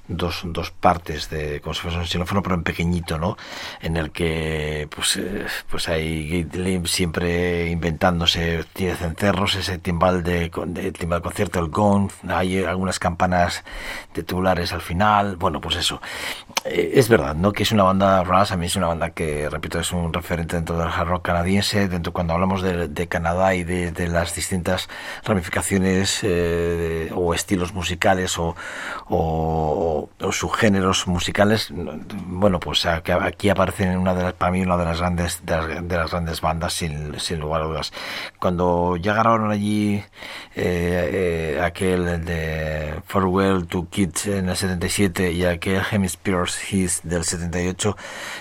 dos, 0.09 0.43
dos 0.45 0.71
partes 0.71 1.31
de 1.31 1.61
como 1.61 1.75
si 1.75 1.83
fuese 1.83 1.99
un 1.99 2.07
xilófono 2.07 2.43
pero 2.43 2.55
en 2.55 2.63
pequeñito 2.63 3.19
no 3.19 3.37
en 3.81 3.97
el 3.97 4.11
que 4.11 4.89
pues 4.95 5.17
eh, 5.17 5.47
pues 5.69 5.89
hay 5.89 6.47
siempre 6.85 7.71
inventándose 7.71 8.65
cencerros 8.75 9.55
ese 9.55 9.79
timbal 9.79 10.23
de, 10.23 10.51
de 10.67 10.93
timbal 10.93 11.23
concierto 11.23 11.61
el 11.61 11.69
gong 11.69 12.11
hay 12.29 12.65
algunas 12.65 12.99
campanas 12.99 13.65
de 14.15 14.23
tubulares 14.23 14.73
al 14.73 14.81
final 14.81 15.37
bueno 15.37 15.61
pues 15.61 15.77
eso. 15.77 16.01
Eh, 16.65 16.93
es 16.95 17.09
verdad 17.09 17.35
no 17.35 17.53
que 17.53 17.63
es 17.63 17.73
una 17.73 17.85
banda 17.85 18.23
Rush 18.25 18.53
a 18.53 18.57
mí 18.57 18.67
es 18.67 18.77
una 18.77 18.89
banda 18.89 19.11
que 19.11 19.49
repito 19.49 19.79
es 19.81 19.93
un 19.93 20.13
referente 20.13 20.57
dentro 20.57 20.77
del 20.79 20.89
hard 20.89 21.09
rock 21.09 21.27
canadiense 21.27 21.89
dentro 21.89 22.13
cuando 22.13 22.35
hablamos 22.35 22.63
de, 22.63 22.89
de 22.89 23.09
Canadá 23.09 23.55
y 23.55 23.65
de, 23.65 23.93
de, 23.93 24.09
las 24.09 24.35
distintas 24.35 24.89
ramificaciones 25.25 26.21
eh, 26.23 27.11
o 27.15 27.35
estilos 27.35 27.73
musicales 27.73 28.39
o, 28.39 28.57
o 29.09 30.00
o 30.21 30.33
subgéneros 30.33 31.07
musicales, 31.07 31.69
bueno, 31.73 32.61
pues 32.61 32.87
aquí 32.87 33.49
aparecen 33.49 33.99
una 33.99 34.15
de 34.15 34.23
las, 34.23 34.33
para 34.33 34.53
mí 34.53 34.63
una 34.63 34.77
de 34.77 34.85
las 34.85 34.99
grandes 34.99 35.41
de 35.45 35.57
las, 35.57 35.89
de 35.89 35.97
las 35.97 36.11
grandes 36.11 36.41
bandas 36.41 36.73
sin, 36.73 37.19
sin, 37.21 37.41
lugar 37.41 37.63
a 37.63 37.65
dudas. 37.65 37.93
Cuando 38.41 38.97
grabaron 39.01 39.51
allí 39.51 40.03
eh, 40.57 41.55
eh, 41.57 41.61
aquel 41.63 42.25
de 42.25 42.95
Farewell 43.07 43.67
to 43.67 43.87
Kids 43.91 44.29
en 44.29 44.49
el 44.49 44.57
77 44.57 45.33
y 45.33 45.45
aquel 45.45 45.83
Hemispheres 45.91 46.73
His 46.73 47.03
del 47.05 47.25
78, 47.25 47.97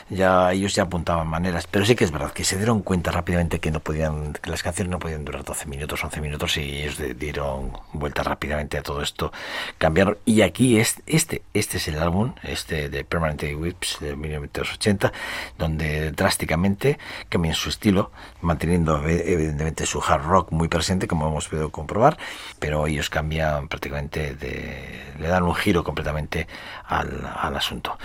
ya 0.09 0.53
ellos 0.53 0.73
ya 0.73 0.83
apuntaban 0.83 1.27
maneras, 1.27 1.67
pero 1.67 1.85
sí 1.85 1.95
que 1.95 2.05
es 2.05 2.11
verdad 2.11 2.31
que 2.31 2.45
se 2.45 2.55
dieron 2.55 2.81
cuenta 2.81 3.11
rápidamente 3.11 3.59
que 3.59 3.71
no 3.71 3.81
podían, 3.81 4.33
que 4.33 4.49
las 4.49 4.63
canciones 4.63 4.89
no 4.89 4.99
podían 4.99 5.25
durar 5.25 5.43
12 5.43 5.65
minutos, 5.65 6.01
11 6.01 6.21
minutos 6.21 6.55
y 6.55 6.61
ellos 6.61 6.97
dieron 7.17 7.73
vuelta 7.91 8.23
rápidamente 8.23 8.77
a 8.77 8.83
todo 8.83 9.01
esto, 9.01 9.33
cambiaron. 9.77 10.17
Y 10.23 10.41
aquí 10.43 10.79
es 10.79 11.01
este 11.07 11.41
este 11.53 11.77
es 11.77 11.89
el 11.89 11.99
álbum, 11.99 12.35
este 12.43 12.87
de 12.87 13.03
Permanent 13.03 13.43
Whips 13.43 13.97
de 13.99 14.15
1980, 14.15 15.11
donde 15.57 16.11
drásticamente 16.11 16.97
cambian 17.27 17.53
su 17.55 17.67
estilo, 17.67 18.11
manteniendo 18.41 19.05
evidentemente 19.05 19.85
su 19.89 20.01
hard 20.01 20.23
rock 20.23 20.51
muy 20.51 20.67
presente, 20.67 21.07
como 21.07 21.27
hemos 21.27 21.47
podido 21.47 21.71
comprobar, 21.71 22.17
pero 22.59 22.85
ellos 22.87 23.09
cambian 23.09 23.67
prácticamente, 23.67 24.35
de, 24.35 25.13
le 25.19 25.27
dan 25.27 25.43
un 25.43 25.55
giro 25.55 25.83
completamente 25.83 26.47
al, 26.85 27.25
asunto. 27.55 27.97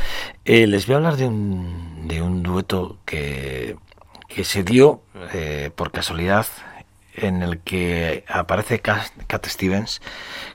Eh, 0.45 0.67
les 0.67 0.87
voy 0.87 0.95
a 0.95 0.97
hablar 0.97 1.17
de 1.17 1.27
un, 1.27 2.09
de 2.09 2.23
un 2.23 2.43
dueto 2.43 2.99
que, 3.05 3.77
que 4.29 4.45
se 4.45 4.65
dio 4.65 5.03
eh, 5.33 5.71
por 5.75 5.93
casualidad 5.93 6.47
en 7.17 7.43
el 7.43 7.61
que 7.61 8.25
aparece 8.29 8.81
Cat 8.81 9.47
Stevens 9.47 10.01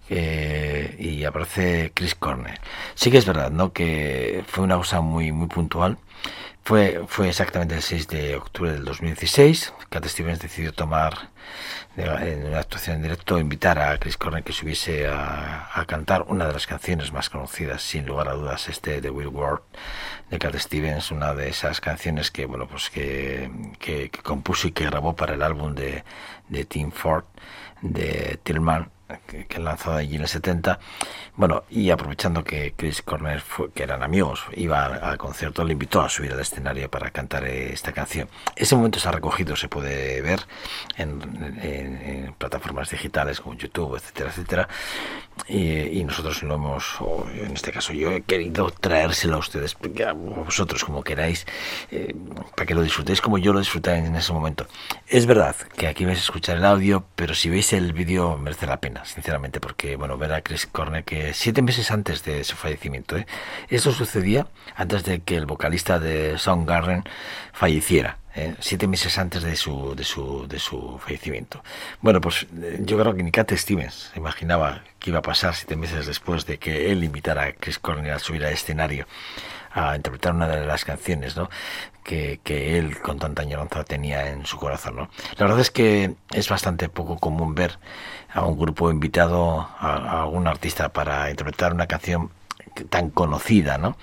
eh, 0.10 0.96
y 1.00 1.24
aparece 1.24 1.92
Chris 1.94 2.16
Cornell. 2.16 2.60
Sí 2.96 3.12
que 3.12 3.18
es 3.18 3.26
verdad, 3.26 3.52
¿no? 3.52 3.72
Que 3.72 4.44
fue 4.48 4.64
una 4.64 4.76
cosa 4.78 5.02
muy, 5.02 5.32
muy 5.32 5.48
puntual. 5.48 5.98
Fue, 6.64 7.04
fue 7.08 7.30
exactamente 7.30 7.76
el 7.76 7.82
6 7.82 8.08
de 8.08 8.36
octubre 8.36 8.72
del 8.72 8.86
2016. 8.86 9.74
Cat 9.90 10.06
Stevens 10.06 10.40
decidió 10.40 10.72
tomar 10.72 11.32
en 11.98 12.46
una 12.46 12.60
actuación 12.60 12.98
en 12.98 13.02
directo 13.02 13.40
invitar 13.40 13.80
a 13.80 13.98
Chris 13.98 14.18
Cornell 14.18 14.44
que 14.44 14.54
subiese 14.54 15.08
a, 15.08 15.70
a, 15.74 15.86
cantar 15.86 16.26
una 16.28 16.46
de 16.46 16.54
las 16.54 16.68
canciones 16.68 17.12
más 17.12 17.30
conocidas, 17.30 17.82
sin 17.82 18.06
lugar 18.06 18.30
a 18.30 18.34
dudas, 18.34 18.70
este 18.70 19.02
de 19.02 19.10
Will 19.10 19.28
Ward 19.28 19.62
de 20.30 20.38
Cat 20.38 20.56
Stevens, 20.58 21.12
una 21.12 21.34
de 21.34 21.50
esas 21.50 21.82
canciones 21.82 22.32
que 22.32 22.46
bueno 22.46 22.68
pues 22.68 22.90
que, 22.90 23.50
compuso 24.24 24.68
y 24.68 24.72
que 24.72 24.86
grabó 24.86 25.16
para 25.16 25.34
el 25.34 25.42
álbum 25.42 25.74
de, 25.74 26.04
de 26.48 26.66
Tim 26.66 26.92
Ford 26.92 27.26
de 27.82 28.40
Tillman 28.44 28.92
que, 29.18 29.60
lanzado 29.60 29.98
allí 29.98 30.16
en 30.16 30.22
el 30.22 30.28
70. 30.28 30.80
Bueno, 31.36 31.64
y 31.70 31.90
aprovechando 31.90 32.44
que 32.44 32.74
Chris 32.76 33.02
Cornell, 33.02 33.42
fue, 33.42 33.72
que 33.72 33.84
eran 33.84 34.04
amigos, 34.04 34.44
iba 34.56 34.86
al, 34.86 35.18
concierto, 35.18 35.64
le 35.64 35.74
invitó 35.74 36.02
a 36.02 36.10
subir 36.10 36.32
al 36.34 36.40
escenario 36.40 36.90
para 36.90 37.10
cantar 37.12 37.46
esta 37.46 37.92
canción. 37.92 38.30
Ese 38.56 38.76
momento 38.76 39.00
se 39.00 39.08
ha 39.08 39.12
recogido, 39.12 39.56
se 39.56 39.68
puede 39.68 40.22
ver 40.22 40.42
en, 40.98 42.34
plataformas 42.38 42.90
digitales 42.90 43.42
como 43.42 43.56
YouTube, 43.56 43.96
etcétera, 43.96 44.30
etcétera. 44.30 44.70
Y, 45.48 46.04
nosotros 46.04 46.42
lo 46.44 46.56
hemos, 46.56 47.00
o 47.02 47.28
en 47.32 47.54
este 47.54 47.72
caso 47.72 47.94
yo 47.94 48.12
he 48.12 48.22
querido 48.22 48.72
traérselo 48.72 49.36
a 49.36 49.40
ustedes, 49.40 49.78
a 50.06 50.14
vosotros 50.14 50.84
como 50.84 51.04
queráis, 51.04 51.46
eh, 51.92 52.16
para 52.56 52.66
que 52.66 52.74
lo 52.74 52.82
disfrutéis 52.82 53.22
como 53.22 53.38
yo 53.38 53.54
lo 53.54 53.60
disfruté 53.60 53.96
en 53.96 54.16
ese 54.16 54.34
momento. 54.34 54.66
Es 55.08 55.26
verdad 55.26 55.56
que 55.78 55.88
aquí 55.88 56.06
vais 56.06 56.18
a 56.18 56.22
escuchar 56.22 56.58
el 56.58 56.66
audio, 56.66 57.06
pero 57.16 57.36
si 57.36 57.50
veis 57.50 57.74
el 57.74 57.94
vídeo 57.94 58.38
merece 58.38 58.66
la 58.66 58.80
pena 58.80 58.99
sinceramente, 59.06 59.60
porque, 59.60 59.96
bueno, 59.96 60.18
ver 60.18 60.34
a 60.34 60.42
Chris 60.42 60.66
Cornell 60.66 61.04
que 61.04 61.34
siete 61.34 61.62
meses 61.62 61.92
antes 61.92 62.24
de 62.24 62.44
su 62.44 62.56
fallecimiento, 62.56 63.18
¿eh? 63.18 63.26
esto 63.70 63.92
sucedía 63.92 64.48
antes 64.76 65.04
de 65.04 65.20
que 65.20 65.36
el 65.36 65.46
vocalista 65.46 66.00
de 66.00 66.38
Soundgarden 66.38 67.04
falleciera. 67.54 68.18
¿eh? 68.36 68.56
siete 68.60 68.88
meses 68.88 69.18
antes 69.18 69.44
de 69.44 69.56
su, 69.56 69.96
de, 69.96 70.04
su, 70.04 70.48
de 70.48 70.60
su 70.60 71.00
fallecimiento. 71.00 71.64
Bueno, 72.02 72.22
pues 72.22 72.48
yo 72.80 72.98
creo 72.98 73.14
que 73.16 73.24
ni 73.24 73.32
Cat 73.32 73.52
Stevens 73.54 74.12
imaginaba 74.16 74.84
que 75.00 75.10
iba 75.10 75.20
a 75.20 75.24
pasar 75.24 75.56
siete 75.56 75.76
meses 75.76 76.06
después 76.06 76.46
de 76.46 76.58
que 76.58 76.92
él 76.92 77.04
invitara 77.04 77.44
a 77.44 77.54
Chris 77.54 77.80
Cornell 77.80 78.14
a 78.14 78.20
subir 78.20 78.46
al 78.46 78.54
escenario 78.54 79.08
a 79.72 79.96
interpretar 79.96 80.34
una 80.34 80.48
de 80.48 80.66
las 80.66 80.86
canciones, 80.86 81.36
¿no? 81.36 81.50
Que, 82.04 82.40
que, 82.44 82.80
él 82.80 83.00
con 83.02 83.20
tanta 83.20 83.44
añoranza 83.44 83.84
tenía 83.84 84.32
en 84.32 84.46
su 84.46 84.58
corazón, 84.58 84.96
¿no? 84.96 85.10
La 85.38 85.46
verdad 85.46 85.60
es 85.60 85.70
que 85.70 86.16
es 86.32 86.50
bastante 86.50 86.90
poco 86.90 87.20
común 87.20 87.54
ver 87.54 87.78
a 88.34 88.46
un 88.46 88.58
grupo 88.58 88.90
invitado 88.90 89.68
a, 89.80 90.24
a 90.24 90.50
artista 90.50 90.90
para 90.90 91.30
interpretar 91.30 91.74
una 91.74 91.86
canción 91.86 92.32
tan 92.86 93.10
conocida, 93.10 93.78
¿no? 93.78 93.98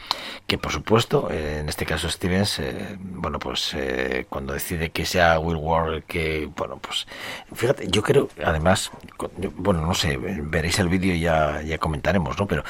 Que 0.47 0.59
por 0.59 0.73
supuesto, 0.73 1.29
eh, 1.31 1.61
en 1.61 1.69
este 1.69 1.87
caso 1.87 2.09
Stevens, 2.09 2.59
eh, 2.59 2.97
bueno, 3.01 3.39
pues 3.39 3.73
eh, 3.75 4.27
cuando 4.29 4.53
decide 4.53 4.91
que 4.91 5.05
sea 5.07 5.39
Will 5.39 5.57
Ward, 5.57 6.05
que, 6.05 6.49
bueno, 6.57 6.79
pues, 6.79 7.07
fíjate, 7.55 7.89
yo 7.89 8.03
creo, 8.03 8.29
además, 8.45 8.91
bueno, 9.57 9.81
no 9.83 9.95
sé, 9.95 10.17
veréis 10.17 10.79
el 10.79 10.89
vídeo 10.89 11.15
y 11.15 11.21
ya, 11.21 11.63
ya 11.63 11.79
comentaremos, 11.79 12.39
¿no? 12.39 12.47
Pero 12.47 12.65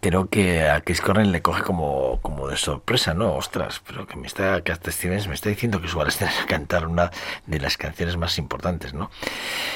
creo 0.00 0.28
que 0.28 0.68
a 0.68 0.80
Chris 0.82 1.00
Cornell 1.00 1.32
le 1.32 1.42
coge 1.42 1.62
como, 1.62 2.18
como 2.22 2.48
de 2.48 2.56
sorpresa, 2.56 3.14
¿no? 3.14 3.34
Ostras, 3.34 3.80
pero 3.86 4.06
que 4.06 4.16
me 4.16 4.26
está, 4.26 4.62
que 4.62 4.72
hasta 4.72 4.90
Stevens 4.90 5.28
me 5.28 5.34
está 5.34 5.48
diciendo 5.48 5.80
que 5.80 5.88
su 5.88 6.00
a 6.00 6.06
cantar 6.48 6.86
una 6.86 7.10
de 7.46 7.60
las 7.60 7.76
canciones 7.76 8.16
más 8.16 8.38
importantes, 8.38 8.94
¿no? 8.94 9.10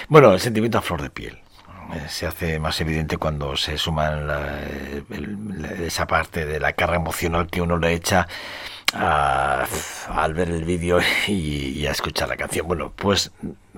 Bueno, 0.09 0.33
el 0.33 0.41
sentimiento 0.41 0.79
a 0.79 0.83
flor 0.83 1.03
de 1.03 1.11
piel 1.11 1.44
se 2.09 2.27
hace 2.27 2.59
más 2.59 2.81
evidente 2.81 3.17
cuando 3.17 3.57
se 3.57 3.79
suma 3.79 4.11
la, 4.11 4.59
el, 5.11 5.65
esa 5.87 6.07
parte 6.07 6.47
de 6.47 6.61
la 6.61 6.73
carga 6.73 6.97
emocional 6.97 7.49
que 7.49 7.61
uno 7.61 7.79
le 7.79 7.93
echa 7.93 8.27
al 8.95 10.35
ver 10.35 10.51
el 10.51 10.65
vídeo 10.65 11.01
y, 11.27 11.87
a 11.87 11.91
escuchar 11.91 12.29
la 12.29 12.37
canción. 12.37 12.67
Bueno, 12.67 12.93
pues 12.95 13.33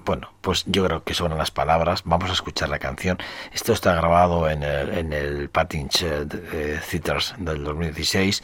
Bueno, 0.05 0.31
pues 0.41 0.65
yo 0.67 0.85
creo 0.85 1.03
que 1.03 1.15
son 1.15 1.37
las 1.37 1.51
palabras. 1.51 2.03
Vamos 2.05 2.31
a 2.31 2.35
escuchar 2.35 2.69
la 2.69 2.79
canción. 2.79 3.19
Esto 3.53 3.73
está 3.73 3.95
grabado 3.95 4.49
en 4.49 4.63
el, 4.63 4.91
en 4.91 5.13
el 5.13 5.51
eh, 5.53 6.81
Theaters 6.91 7.35
del 7.39 7.65
2016. 7.65 8.43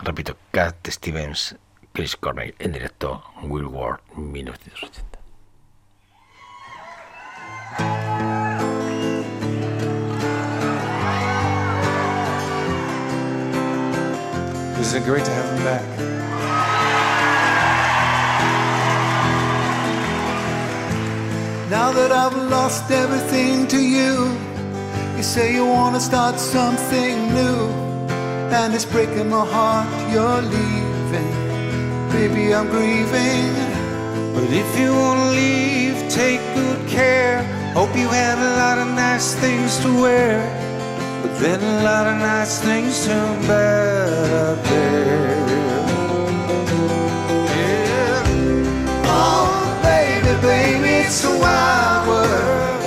Repito, 0.00 0.36
Cat 0.52 0.86
Stevens, 0.88 1.56
Chris 1.92 2.16
Cornell 2.16 2.54
en 2.58 2.72
directo, 2.72 3.24
Will 3.42 3.66
Ward, 3.66 4.00
1980. 4.14 5.16
Isn't 14.86 15.02
it 15.02 15.04
great 15.04 15.24
to 15.24 15.32
have 15.32 15.48
him 15.50 15.64
back? 15.64 15.82
Now 21.68 21.90
that 21.90 22.12
I've 22.12 22.36
lost 22.48 22.88
everything 22.92 23.66
to 23.66 23.80
you, 23.80 24.30
you 25.16 25.24
say 25.24 25.52
you 25.52 25.66
wanna 25.66 25.98
start 25.98 26.38
something 26.38 27.34
new, 27.34 27.58
and 28.58 28.72
it's 28.76 28.84
breaking 28.84 29.28
my 29.28 29.44
heart 29.44 29.88
you're 30.12 30.42
leaving. 30.56 31.32
Baby, 32.12 32.54
I'm 32.54 32.68
grieving. 32.68 33.54
But 34.34 34.52
if 34.52 34.78
you 34.78 34.94
wanna 34.94 35.30
leave, 35.32 35.96
take 36.08 36.40
good 36.54 36.88
care. 36.88 37.42
Hope 37.74 37.92
you 37.96 38.06
had 38.06 38.38
a 38.38 38.50
lot 38.62 38.78
of 38.78 38.86
nice 38.94 39.34
things 39.34 39.80
to 39.80 39.88
wear. 40.00 40.55
But 41.26 41.40
then 41.40 41.60
a 41.60 41.82
lot 41.82 42.06
of 42.06 42.18
nice 42.18 42.60
things 42.60 43.04
turn 43.04 43.40
bad 43.48 44.30
out 44.32 44.64
there. 44.64 45.36
Oh, 49.06 49.80
baby, 49.82 50.32
baby, 50.40 50.88
it's 51.04 51.24
a 51.24 51.30
wild 51.40 52.06
world. 52.06 52.84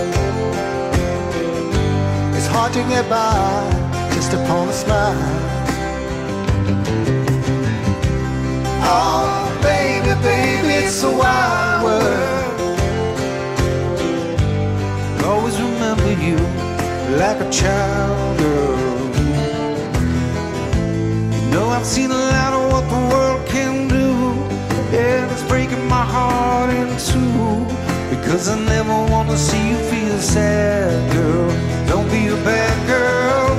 It's 2.37 2.47
hard 2.47 2.71
to 2.73 2.79
get 2.87 3.09
by 3.09 3.69
just 4.13 4.31
upon 4.31 4.69
a 4.69 4.73
smile. 4.73 5.17
Oh, 8.87 9.59
baby, 9.61 10.13
baby, 10.21 10.85
it's 10.85 11.03
a 11.03 11.11
wild 11.11 11.83
world. 11.83 12.69
Always 15.25 15.59
remember 15.59 16.13
you 16.23 16.37
like 17.17 17.41
a 17.41 17.49
child 17.51 18.28
know 21.51 21.69
I've 21.69 21.85
seen 21.85 22.11
a 22.11 22.21
lot 22.35 22.53
of 22.53 22.71
what 22.71 22.85
the 22.89 23.01
world 23.13 23.47
can 23.47 23.87
do, 23.87 24.09
and 24.97 25.31
it's 25.31 25.43
breaking 25.43 25.85
my 25.87 26.05
heart 26.15 26.69
in 26.69 26.87
two. 26.97 27.65
Because 28.09 28.49
I 28.49 28.57
never 28.59 28.97
wanna 29.11 29.37
see 29.37 29.69
you 29.69 29.77
feel 29.91 30.17
sad, 30.19 31.11
girl. 31.13 31.51
Don't 31.87 32.09
be 32.09 32.27
a 32.27 32.39
bad 32.51 32.77
girl, 32.87 33.49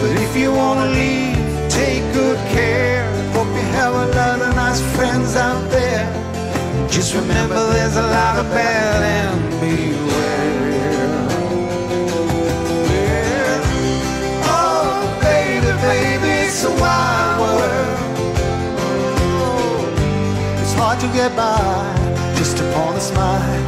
but 0.00 0.12
if 0.24 0.36
you 0.36 0.52
wanna 0.52 0.86
leave, 1.00 1.38
take 1.68 2.02
good 2.12 2.38
care. 2.56 3.04
Hope 3.32 3.48
you 3.60 3.66
have 3.80 3.94
a 3.94 4.06
lot 4.18 4.38
of 4.46 4.54
nice 4.54 4.80
friends 4.96 5.36
out 5.36 5.62
there. 5.70 6.06
Just 6.90 7.14
remember 7.14 7.58
there's 7.72 7.96
a 7.96 8.06
lot 8.18 8.38
of 8.38 8.46
bad 8.50 9.02
and 9.18 9.40
beware. 9.60 10.29
To 21.00 21.06
get 21.14 21.34
by 21.34 21.56
just 22.36 22.58
upon 22.58 22.94
a 22.94 23.00
smile. 23.00 23.64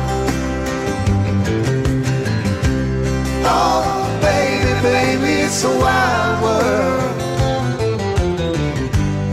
Oh, 3.44 4.18
baby, 4.20 4.72
baby, 4.82 5.32
it's 5.46 5.64
a 5.64 5.68
wild 5.68 6.42
world. 6.42 7.22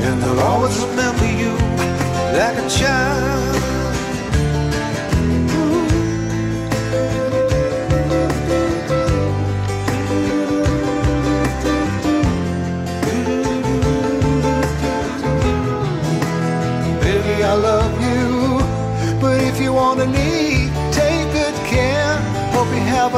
And 0.06 0.24
I'll 0.24 0.40
always 0.40 0.78
remember 0.80 1.26
you 1.26 1.52
like 2.38 2.58
a 2.58 2.70
child. 2.70 3.29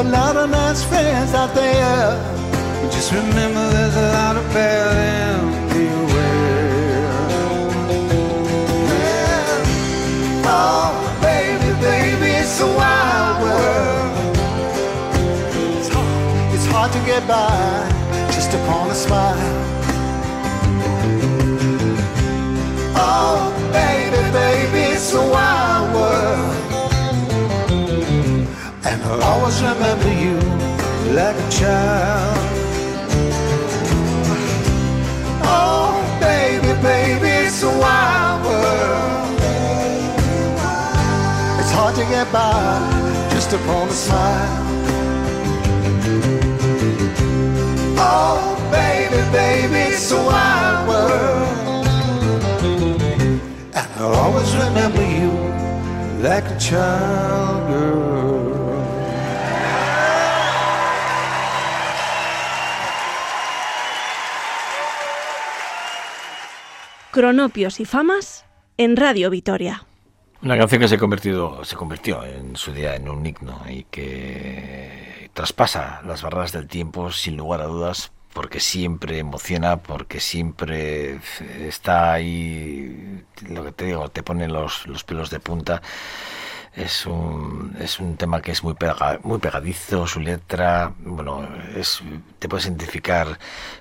A 0.01 0.03
lot 0.03 0.35
of 0.35 0.49
nice 0.49 0.83
friends 0.83 1.31
out 1.35 1.53
there. 1.53 2.17
But 2.81 2.91
just 2.91 3.11
remember 3.11 3.69
there's 3.69 3.95
a 3.95 4.07
lot 4.17 4.35
of 4.35 4.43
bad 4.51 5.69
beware. 5.69 7.11
Yeah. 8.97 9.63
Oh, 10.57 10.89
baby, 11.21 11.69
baby, 11.79 12.29
it's 12.41 12.59
a 12.61 12.65
wild 12.65 13.43
world. 13.43 14.37
It's 15.77 15.89
hard, 15.93 16.55
it's 16.55 16.65
hard 16.65 16.91
to 16.93 16.99
get 17.05 17.27
by 17.27 17.87
just 18.33 18.51
upon 18.55 18.89
a 18.89 18.95
smile. 18.95 19.37
Oh, 22.95 23.53
baby, 23.71 24.21
baby, 24.31 24.93
it's 24.95 25.13
a 25.13 25.21
wild 25.21 25.70
always 29.51 29.63
remember 29.63 30.13
you 30.13 30.35
like 31.13 31.35
a 31.35 31.49
child. 31.51 32.37
Oh, 35.43 36.19
baby, 36.19 36.73
baby, 36.81 37.27
it's 37.45 37.63
a 37.63 37.69
wild 37.69 38.45
world. 38.45 39.39
It's 41.59 41.71
hard 41.71 41.95
to 41.95 42.03
get 42.03 42.31
by 42.31 43.29
just 43.31 43.53
upon 43.53 43.87
a 43.87 43.91
smile. 43.91 44.67
Oh, 47.97 48.55
baby, 48.71 49.21
baby, 49.31 49.93
it's 49.93 50.11
a 50.11 50.15
wild 50.15 50.87
world. 50.87 51.87
And 53.73 53.87
I'll 53.97 54.13
always 54.13 54.55
remember 54.55 55.03
you 55.03 55.31
like 56.21 56.45
a 56.45 56.57
child 56.59 57.69
girl. 57.69 58.40
Cronopios 67.11 67.81
y 67.81 67.85
famas 67.85 68.45
en 68.77 68.95
Radio 68.95 69.29
Vitoria. 69.29 69.85
Una 70.41 70.57
canción 70.57 70.79
que 70.79 70.87
se, 70.87 70.97
convertido, 70.97 71.63
se 71.65 71.75
convirtió 71.75 72.23
en 72.23 72.55
su 72.55 72.71
día 72.71 72.95
en 72.95 73.09
un 73.09 73.25
himno 73.25 73.61
y 73.69 73.83
que 73.83 75.29
traspasa 75.33 76.01
las 76.05 76.21
barreras 76.21 76.53
del 76.53 76.67
tiempo 76.67 77.11
sin 77.11 77.35
lugar 77.35 77.59
a 77.59 77.65
dudas 77.65 78.13
porque 78.33 78.61
siempre 78.61 79.19
emociona, 79.19 79.77
porque 79.77 80.21
siempre 80.21 81.19
está 81.59 82.13
ahí, 82.13 83.25
lo 83.49 83.65
que 83.65 83.73
te 83.73 83.85
digo, 83.85 84.07
te 84.07 84.23
pone 84.23 84.47
los, 84.47 84.87
los 84.87 85.03
pelos 85.03 85.29
de 85.29 85.41
punta. 85.41 85.81
Es 86.75 87.05
un, 87.05 87.75
es 87.79 87.99
un 87.99 88.15
tema 88.15 88.41
que 88.41 88.51
es 88.51 88.63
muy, 88.63 88.73
pega, 88.75 89.19
muy 89.23 89.39
pegadizo, 89.39 90.07
su 90.07 90.21
letra, 90.21 90.93
bueno, 90.99 91.45
es, 91.75 92.01
te 92.39 92.47
puedes 92.47 92.65
identificar 92.65 93.37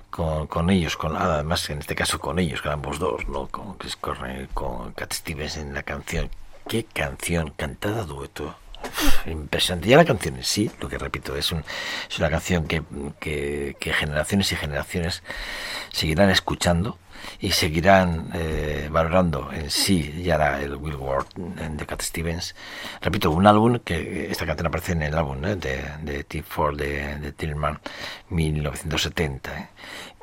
con, 0.09 0.47
con 0.47 0.69
ellos, 0.69 0.97
con, 0.97 1.15
además 1.15 1.69
en 1.69 1.79
este 1.79 1.95
caso 1.95 2.19
con 2.19 2.37
ellos, 2.37 2.61
con 2.61 2.73
ambos 2.73 2.99
dos, 2.99 3.25
¿no? 3.29 3.47
con 3.47 3.75
Chris 3.75 3.95
Cornell, 3.95 4.49
con 4.53 4.91
Cat 4.91 5.13
Stevens 5.13 5.55
en 5.55 5.73
la 5.73 5.83
canción. 5.83 6.29
Qué 6.67 6.83
canción, 6.83 7.53
cantada 7.55 8.03
dueto. 8.03 8.55
Impresionante. 9.25 9.87
Ya 9.87 9.95
la 9.95 10.05
canción 10.05 10.35
en 10.35 10.43
sí, 10.43 10.69
lo 10.81 10.89
que 10.89 10.97
repito, 10.97 11.35
es, 11.37 11.51
un, 11.51 11.63
es 12.09 12.19
una 12.19 12.29
canción 12.29 12.67
que, 12.67 12.83
que 13.19 13.93
generaciones 13.93 14.51
y 14.51 14.55
generaciones 14.55 15.23
seguirán 15.91 16.29
escuchando 16.29 16.97
y 17.39 17.51
seguirán 17.51 18.29
eh, 18.33 18.89
valorando 18.91 19.51
en 19.51 19.69
sí 19.69 20.21
ya 20.23 20.35
era 20.35 20.61
el 20.61 20.75
Will 20.75 20.95
Ward 20.95 21.27
de 21.35 21.85
Cat 21.85 22.01
Stevens. 22.01 22.55
Repito, 23.01 23.31
un 23.31 23.47
álbum 23.47 23.79
que 23.83 24.29
esta 24.31 24.45
canción 24.45 24.67
aparece 24.67 24.93
en 24.93 25.03
el 25.03 25.17
álbum 25.17 25.43
¿eh? 25.45 25.55
de, 25.55 25.83
de 26.01 26.27
T4 26.27 26.75
de, 26.75 27.19
de 27.19 27.31
Tillman 27.31 27.79
1970. 28.29 29.59
¿eh? 29.59 29.67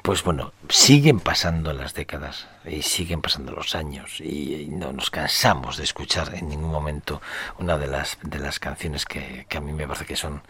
Pues 0.02 0.22
bueno, 0.24 0.52
siguen 0.68 1.20
pasando 1.20 1.72
las 1.72 1.92
décadas 1.92 2.48
y 2.64 2.82
siguen 2.82 3.20
pasando 3.20 3.52
los 3.52 3.74
años 3.74 4.20
y 4.20 4.66
no 4.70 4.92
nos 4.92 5.10
cansamos 5.10 5.76
de 5.76 5.84
escuchar 5.84 6.34
en 6.34 6.48
ningún 6.48 6.70
momento 6.70 7.20
una 7.58 7.76
de 7.76 7.88
las 7.88 8.18
de 8.22 8.38
las 8.38 8.58
canciones 8.58 9.04
que, 9.04 9.44
que 9.48 9.58
a 9.58 9.60
mí 9.60 9.72
me 9.72 9.86
parece 9.86 10.06
que 10.06 10.16
son 10.16 10.42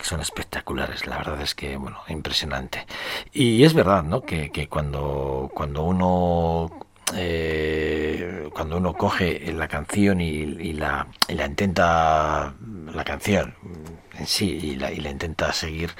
son 0.00 0.20
espectaculares. 0.20 1.06
La 1.06 1.18
verdad 1.18 1.40
es 1.40 1.54
que 1.54 1.76
bueno, 1.76 1.98
impresionante. 2.08 2.86
Y 3.32 3.64
es 3.64 3.74
verdad, 3.74 4.04
¿no? 4.04 4.22
Que, 4.22 4.50
que 4.50 4.68
cuando 4.68 5.50
cuando 5.52 5.82
uno 5.82 6.70
eh, 7.14 8.48
cuando 8.52 8.76
uno 8.78 8.94
coge 8.94 9.52
la 9.52 9.68
canción 9.68 10.20
y, 10.20 10.72
la, 10.72 11.06
y 11.28 11.34
la 11.34 11.46
intenta, 11.46 12.54
la 12.92 13.04
canción 13.04 13.54
en 14.18 14.26
sí, 14.26 14.58
y 14.62 14.76
la, 14.76 14.92
y 14.92 14.96
la 14.96 15.10
intenta 15.10 15.52
seguir, 15.52 15.90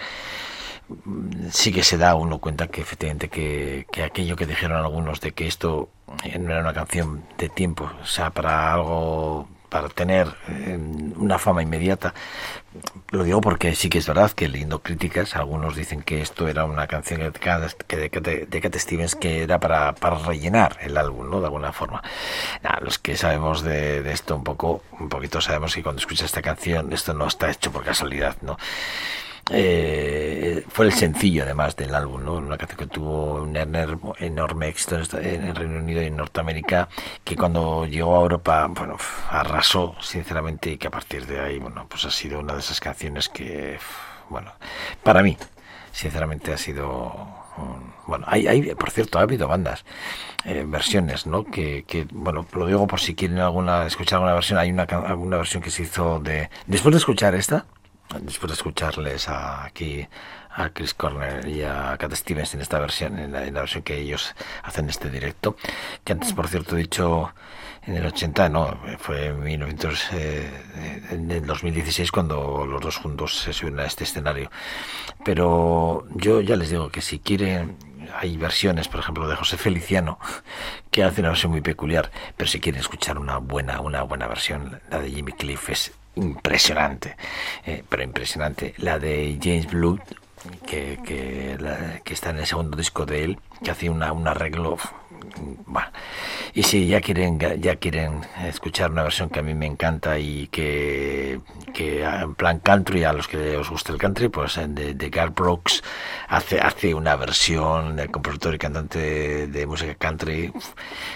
sí 1.51 1.73
que 1.73 1.85
se 1.85 1.99
da 1.99 2.15
uno 2.15 2.39
cuenta 2.39 2.69
que 2.69 2.81
efectivamente 2.81 3.29
que, 3.29 3.87
que 3.93 4.03
aquello 4.03 4.37
que 4.37 4.47
dijeron 4.47 4.79
algunos 4.79 5.21
de 5.21 5.33
que 5.33 5.47
esto 5.47 5.89
eh, 6.25 6.39
no 6.39 6.53
era 6.53 6.61
una 6.61 6.75
canción 6.75 7.25
de 7.39 7.49
tiempo, 7.49 7.91
o 8.03 8.07
sea, 8.07 8.31
para 8.31 8.73
algo 8.73 9.49
para 9.73 9.89
tener 9.89 10.29
eh, 10.49 10.79
una 11.17 11.39
fama 11.39 11.63
inmediata. 11.63 12.13
Lo 13.11 13.25
digo 13.25 13.41
porque 13.41 13.75
sí 13.75 13.89
que 13.89 13.99
es 13.99 14.07
verdad 14.07 14.31
que 14.31 14.47
leyendo 14.47 14.83
críticas, 14.83 15.35
algunos 15.35 15.75
dicen 15.75 16.03
que 16.03 16.21
esto 16.21 16.47
era 16.47 16.67
una 16.67 16.87
canción 16.87 17.21
de 17.21 17.31
de, 17.31 18.47
de 18.47 18.79
Stevens 18.79 19.15
que 19.15 19.43
era 19.43 19.59
para, 19.59 19.95
para 19.95 20.19
rellenar 20.19 20.77
el 20.83 20.99
álbum, 20.99 21.31
¿no? 21.31 21.41
De 21.41 21.47
alguna 21.47 21.73
forma. 21.73 22.03
Los 22.83 22.99
que 22.99 23.17
sabemos 23.17 23.63
de, 23.63 24.03
de 24.03 24.13
esto 24.13 24.37
un 24.37 24.45
poco, 24.45 24.83
un 25.01 25.09
poquito 25.09 25.41
sabemos 25.41 25.75
que 25.75 25.83
cuando 25.83 26.01
escuchas 26.01 26.27
esta 26.27 26.43
canción, 26.43 26.93
esto 26.93 27.15
no 27.15 27.27
está 27.27 27.51
hecho 27.51 27.73
por 27.73 27.83
casualidad, 27.83 28.37
¿no? 28.43 28.59
Eh, 29.51 30.65
fue 30.69 30.87
el 30.87 30.93
sencillo 30.93 31.43
además 31.43 31.75
del 31.77 31.95
álbum, 31.95 32.25
¿no? 32.25 32.35
Una 32.35 32.57
canción 32.57 32.79
que 32.79 32.87
tuvo 32.87 33.43
un 33.43 33.57
enorme 33.57 34.69
éxito 34.69 34.97
en, 35.19 35.45
el 35.45 35.55
Reino 35.55 35.79
Unido 35.81 36.03
y 36.03 36.07
en 36.07 36.17
Norteamérica, 36.17 36.89
que 37.25 37.37
cuando 37.37 37.87
llegó 37.87 38.17
a 38.17 38.23
Europa, 38.23 38.67
bueno, 38.69 38.97
arrasó 39.31 39.97
sinceramente 40.01 40.71
y 40.71 40.79
que 40.79 40.87
a 40.87 40.91
partir 40.91 41.27
de 41.27 41.41
ahí, 41.41 41.59
bueno, 41.59 41.87
pues 41.89 42.05
ha 42.05 42.11
sido 42.11 42.41
una 42.41 42.55
de 42.55 42.61
esas 42.61 42.81
canciones 42.81 43.29
que, 43.29 43.79
bueno, 44.31 44.53
para 45.03 45.23
mí, 45.23 45.37
sinceramente 45.93 46.53
ha 46.53 46.59
sido 46.59 47.43
bueno 48.07 48.25
hay, 48.29 48.47
hay 48.47 48.75
por 48.75 48.91
cierto 48.91 49.19
ha 49.19 49.23
habido 49.23 49.47
bandas 49.47 49.85
eh, 50.45 50.65
versiones 50.67 51.27
no 51.27 51.45
que, 51.45 51.85
que 51.87 52.07
bueno 52.11 52.47
lo 52.55 52.67
digo 52.67 52.87
por 52.87 52.99
si 52.99 53.15
quieren 53.15 53.39
alguna 53.39 53.87
escuchar 53.87 54.17
alguna 54.17 54.35
versión 54.35 54.59
hay 54.59 54.71
una 54.71 54.85
alguna 54.85 55.37
versión 55.37 55.63
que 55.63 55.71
se 55.71 55.83
hizo 55.83 56.19
de 56.19 56.49
después 56.67 56.93
de 56.95 56.99
escuchar 56.99 57.35
esta 57.35 57.67
después 58.21 58.51
de 58.51 58.55
escucharles 58.55 59.29
a, 59.29 59.65
aquí 59.65 60.07
a 60.51 60.71
Chris 60.71 60.95
Corner 60.95 61.47
y 61.49 61.63
a 61.63 61.97
Cat 61.99 62.15
Stevens 62.15 62.55
en 62.55 62.61
esta 62.61 62.79
versión 62.79 63.19
en 63.19 63.33
la, 63.33 63.47
en 63.47 63.55
la 63.55 63.61
versión 63.61 63.83
que 63.83 63.99
ellos 63.99 64.35
hacen 64.63 64.89
este 64.89 65.11
directo 65.11 65.57
que 66.05 66.13
antes 66.13 66.33
por 66.33 66.49
cierto 66.49 66.77
he 66.77 66.81
dicho 66.81 67.33
en 67.85 67.97
el 67.97 68.07
80 68.07 68.49
no 68.49 68.79
fue 68.99 69.27
en 69.27 69.43
1900 69.43 70.09
eh, 70.13 70.51
en 71.11 71.31
el 71.31 71.47
2016 71.47 72.13
cuando 72.13 72.65
los 72.65 72.81
dos 72.81 72.97
juntos 72.97 73.39
se 73.39 73.53
suben 73.53 73.81
a 73.81 73.87
este 73.87 74.05
escenario. 74.05 74.51
Pero 75.25 76.07
yo 76.15 76.41
ya 76.41 76.57
les 76.57 76.71
digo 76.71 76.91
que 76.91 77.01
si 77.01 77.19
quieren 77.19 77.77
hay 78.15 78.37
versiones 78.37 78.89
por 78.89 79.01
ejemplo 79.01 79.27
de 79.27 79.37
José 79.37 79.57
Feliciano 79.57 80.19
que 80.91 81.03
hace 81.03 81.21
una 81.21 81.31
versión 81.31 81.53
muy 81.53 81.61
peculiar 81.61 82.11
pero 82.37 82.49
si 82.49 82.61
quieren 82.61 82.81
escuchar 82.81 83.19
una 83.19 83.39
buena 83.39 83.81
una 83.81 84.03
buena 84.03 84.27
versión 84.27 84.81
la 84.91 84.99
de 85.01 85.11
Jimmy 85.11 85.33
Cliff 85.33 85.71
es 85.71 85.93
impresionante 86.15 87.17
eh, 87.67 87.83
pero 87.89 88.03
impresionante. 88.03 88.75
La 88.79 88.99
de 88.99 89.39
James 89.43 89.67
Blood 89.71 90.01
que, 90.67 90.99
que, 91.07 91.57
la- 91.61 92.01
que 92.05 92.15
está 92.15 92.31
en 92.31 92.39
el 92.39 92.47
segundo 92.47 92.77
disco 92.77 93.07
de 93.07 93.25
él 93.25 93.39
que 93.63 93.71
hace 93.71 93.89
una, 93.91 94.13
un 94.13 94.27
arreglo 94.27 94.77
bueno, 95.67 95.89
y 96.55 96.63
si 96.63 96.87
ya 96.87 97.01
quieren 97.01 97.39
ya 97.39 97.77
quieren 97.77 98.21
escuchar 98.45 98.91
una 98.91 99.03
versión 99.03 99.29
que 99.31 99.41
a 99.41 99.43
mí 99.43 99.55
me 99.55 99.67
encanta 99.67 100.19
y 100.19 100.49
que, 100.49 101.41
que 101.73 102.05
en 102.05 102.35
plan 102.35 102.61
country 102.61 103.05
a 103.05 103.13
los 103.13 103.29
que 103.29 103.57
os 103.57 103.71
gusta 103.71 103.93
el 103.93 103.99
country 103.99 104.29
pues 104.29 104.57
de, 104.57 104.95
de 104.95 105.11
Garth 105.11 105.35
Brooks 105.35 105.83
hace 106.29 106.61
hace 106.61 106.95
una 106.95 107.17
versión 107.17 107.97
del 107.97 108.11
compositor 108.11 108.55
y 108.55 108.59
cantante 108.59 109.47
de, 109.47 109.67
música 109.67 109.95
country 109.95 110.53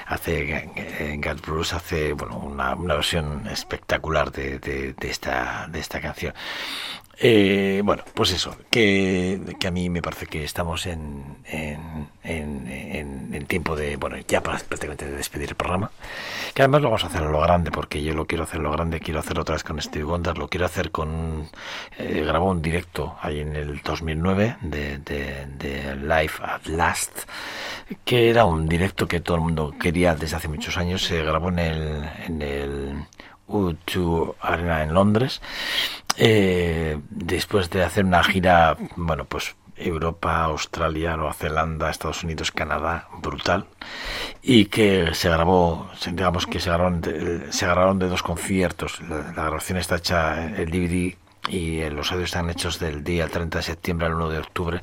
hace 0.07 0.71
Garth 1.19 1.47
Brooks 1.47 1.73
hace 1.73 2.13
bueno 2.13 2.39
una, 2.39 2.75
una 2.75 2.95
versión 2.95 3.47
espectacular 3.49 4.31
de, 4.33 4.59
de 4.59 4.95
esta 5.09 5.67
de 5.71 5.81
esta 5.81 6.01
canción 6.01 6.35
eh, 7.19 7.81
bueno, 7.83 8.05
pues 8.13 8.33
eso, 8.33 8.57
que, 8.71 9.41
que 9.59 9.67
a 9.67 9.71
mí 9.71 9.89
me 9.89 10.03
parece 10.03 10.27
que 10.27 10.45
estamos 10.45 10.85
en, 10.85 11.39
en, 11.47 12.09
en, 12.23 13.33
en, 13.33 13.47
tiempo 13.47 13.75
de, 13.75 13.97
bueno, 13.97 14.17
ya 14.29 14.43
prácticamente 14.43 15.07
de 15.07 15.17
despedir 15.17 15.49
el 15.49 15.55
programa, 15.55 15.91
que 16.53 16.63
además 16.63 16.83
lo 16.83 16.89
vamos 16.89 17.05
a 17.05 17.07
hacer 17.07 17.23
a 17.23 17.31
lo 17.31 17.41
grande, 17.41 17.71
porque 17.71 18.03
yo 18.03 18.13
lo 18.13 18.27
quiero 18.27 18.45
hacer 18.45 18.61
a 18.61 18.65
lo 18.65 18.73
grande, 18.73 19.01
quiero 19.01 19.21
hacerlo 19.21 19.43
otra 19.43 19.55
vez 19.55 19.65
con 19.65 19.81
Steve 19.81 20.05
Wonder, 20.05 20.37
lo 20.37 20.49
quiero 20.49 20.67
hacer 20.67 20.91
con, 20.91 21.49
eh, 21.99 22.23
grabó 22.27 22.51
un 22.51 22.61
directo 22.61 23.17
ahí 23.23 23.41
en 23.41 23.57
el 23.57 23.81
2009 23.81 24.57
de, 24.61 24.99
de, 24.99 25.47
de 25.47 25.97
Live 25.97 26.35
at 26.43 26.67
Last, 26.67 27.21
que 28.05 28.29
era 28.29 28.45
un 28.45 28.69
directo 28.69 29.09
que 29.09 29.21
todo 29.21 29.37
el 29.37 29.43
mundo 29.43 29.75
quería 29.81 30.15
desde 30.15 30.37
hace 30.37 30.49
muchos 30.49 30.77
años, 30.77 31.03
se 31.03 31.23
grabó 31.23 31.49
en 31.49 31.61
el, 31.61 32.11
en 32.27 32.43
el 32.43 33.07
U2 33.49 34.35
Arena 34.41 34.83
en 34.83 34.93
Londres, 34.93 35.41
eh, 36.17 36.99
después 37.11 37.71
de 37.71 37.85
hacer 37.85 38.05
una 38.05 38.23
gira, 38.25 38.77
bueno, 38.97 39.25
pues 39.25 39.57
Europa, 39.77 40.45
Australia, 40.45 41.17
Nueva 41.17 41.35
Zelanda, 41.35 41.91
Estados 41.91 42.25
Unidos, 42.25 42.51
Canadá, 42.51 43.09
brutal, 43.21 43.67
y 44.43 44.67
que 44.67 45.15
se 45.15 45.29
grabó, 45.29 45.91
digamos 46.07 46.47
que 46.47 46.61
se 46.61 46.71
grabaron 46.71 47.01
de, 47.99 48.09
dos 48.09 48.23
conciertos, 48.23 49.01
la, 49.03 49.33
grabación 49.33 49.79
está 49.79 49.97
hecha, 49.97 50.47
el 50.57 50.71
DVD 50.71 51.17
y 51.49 51.89
los 51.91 52.11
audios 52.11 52.31
están 52.31 52.51
hechos 52.51 52.79
del 52.79 53.05
día 53.05 53.29
30 53.29 53.59
de 53.59 53.63
septiembre 53.63 54.07
al 54.07 54.15
1 54.15 54.31
de 54.31 54.39
octubre, 54.39 54.83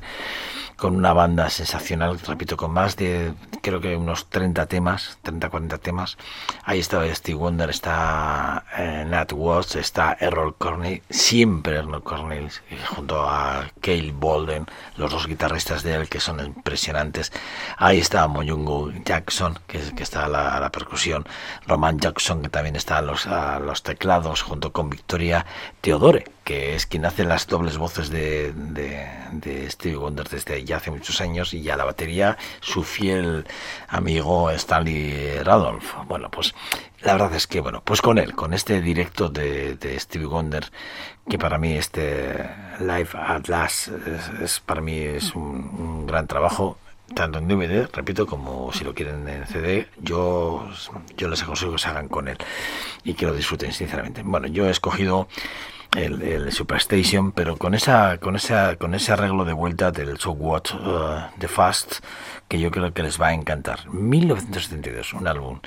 con 0.76 0.96
una 0.96 1.12
banda 1.12 1.50
sensacional, 1.50 2.18
repito, 2.20 2.56
con 2.56 2.72
más 2.72 2.96
de, 2.96 3.34
creo 3.62 3.80
que 3.80 3.96
unos 3.96 4.28
30 4.28 4.66
temas, 4.66 5.18
30, 5.22 5.48
40 5.48 5.78
temas. 5.78 6.16
Ahí 6.64 6.80
está 6.80 7.02
Steve 7.14 7.38
Wonder, 7.38 7.70
está 7.70 8.64
eh, 8.76 9.04
Nat 9.06 9.32
Watts, 9.32 9.76
está 9.76 10.16
Errol 10.18 10.54
Cornell, 10.56 11.02
siempre 11.10 11.76
Errol 11.76 12.02
Cornell, 12.02 12.50
eh, 12.70 12.78
junto 12.88 13.28
a 13.28 13.70
Cale 13.80 14.12
Bolden, 14.12 14.66
los 14.96 15.10
dos 15.10 15.26
guitarristas 15.26 15.82
de 15.82 15.94
él 15.94 16.08
que 16.08 16.20
son 16.20 16.44
impresionantes. 16.44 17.32
Ahí 17.76 17.98
está 17.98 18.26
Moyungo 18.26 18.90
Jackson, 19.04 19.58
que, 19.66 19.78
que 19.94 20.02
está 20.02 20.24
a 20.24 20.28
la, 20.28 20.56
a 20.56 20.60
la 20.60 20.70
percusión, 20.70 21.26
Roman 21.66 21.98
Jackson, 21.98 22.42
que 22.42 22.48
también 22.48 22.76
está 22.76 22.98
a 22.98 23.02
los, 23.02 23.26
a 23.26 23.58
los 23.60 23.82
teclados, 23.82 24.42
junto 24.42 24.72
con 24.72 24.90
Victoria 24.90 25.46
Teodore, 25.80 26.24
que 26.44 26.74
es 26.74 26.86
quien 26.86 27.06
hace 27.06 27.24
las 27.24 27.46
dobles 27.46 27.78
voces 27.78 28.10
de, 28.10 28.52
de, 28.52 29.06
de 29.32 29.70
Stevie 29.70 29.96
Wonder 29.96 30.28
desde 30.28 30.63
ya 30.64 30.76
hace 30.78 30.90
muchos 30.90 31.20
años, 31.20 31.52
y 31.54 31.62
ya 31.62 31.76
la 31.76 31.84
batería, 31.84 32.36
su 32.60 32.82
fiel 32.82 33.46
amigo 33.88 34.50
Stanley 34.50 35.38
Radolf. 35.42 35.94
Bueno, 36.06 36.30
pues 36.30 36.54
la 37.02 37.12
verdad 37.12 37.34
es 37.34 37.46
que, 37.46 37.60
bueno, 37.60 37.82
pues 37.84 38.00
con 38.02 38.18
él, 38.18 38.34
con 38.34 38.54
este 38.54 38.80
directo 38.80 39.28
de, 39.28 39.76
de 39.76 39.98
Stevie 40.00 40.26
Wonder, 40.26 40.70
que 41.28 41.38
para 41.38 41.58
mí 41.58 41.72
este 41.74 42.34
Live 42.80 43.10
at 43.14 43.46
Last 43.48 43.88
es, 43.88 44.40
es- 44.42 44.60
para 44.60 44.80
mí 44.80 44.98
es 44.98 45.34
un, 45.34 45.42
un 45.78 46.06
gran 46.06 46.26
trabajo 46.26 46.78
tanto 47.14 47.38
en 47.38 47.46
DVD, 47.46 47.86
repito, 47.92 48.26
como 48.26 48.72
si 48.72 48.82
lo 48.82 48.94
quieren 48.94 49.28
en 49.28 49.46
CD, 49.46 49.88
yo, 50.00 50.66
yo 51.18 51.28
les 51.28 51.42
aconsejo 51.42 51.72
que 51.72 51.78
se 51.78 51.88
hagan 51.88 52.08
con 52.08 52.28
él 52.28 52.38
y 53.04 53.12
que 53.12 53.26
lo 53.26 53.34
disfruten, 53.34 53.72
sinceramente. 53.72 54.22
Bueno, 54.24 54.46
yo 54.48 54.66
he 54.66 54.70
escogido 54.70 55.28
el, 55.96 56.22
el 56.22 56.52
Superstation, 56.52 57.32
pero 57.32 57.56
con 57.56 57.74
esa, 57.74 58.18
con 58.18 58.36
esa, 58.36 58.76
con 58.76 58.94
ese 58.94 59.12
arreglo 59.12 59.44
de 59.44 59.52
vuelta 59.52 59.90
del 59.90 60.18
So 60.18 60.32
What 60.32 60.74
uh, 60.74 61.38
The 61.38 61.48
Fast, 61.48 62.04
que 62.48 62.60
yo 62.60 62.70
creo 62.70 62.92
que 62.92 63.02
les 63.02 63.20
va 63.20 63.28
a 63.28 63.34
encantar. 63.34 63.88
1972, 63.90 65.14
un 65.14 65.26
álbum 65.26 65.60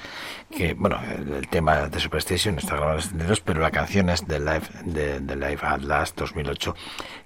que, 0.50 0.74
bueno, 0.74 1.00
el, 1.04 1.48
tema 1.48 1.88
de 1.90 2.00
Superstation 2.00 2.58
está 2.58 2.76
grabado 2.76 2.94
en 2.94 2.98
el 2.98 3.04
72, 3.04 3.42
pero 3.42 3.62
la 3.62 3.72
canción 3.72 4.10
es 4.10 4.28
de 4.28 4.40
Live, 4.40 4.68
de, 4.86 5.20
de 5.20 5.36
Live 5.36 5.60
at 5.62 5.82
Last 5.82 6.18
2008 6.18 6.76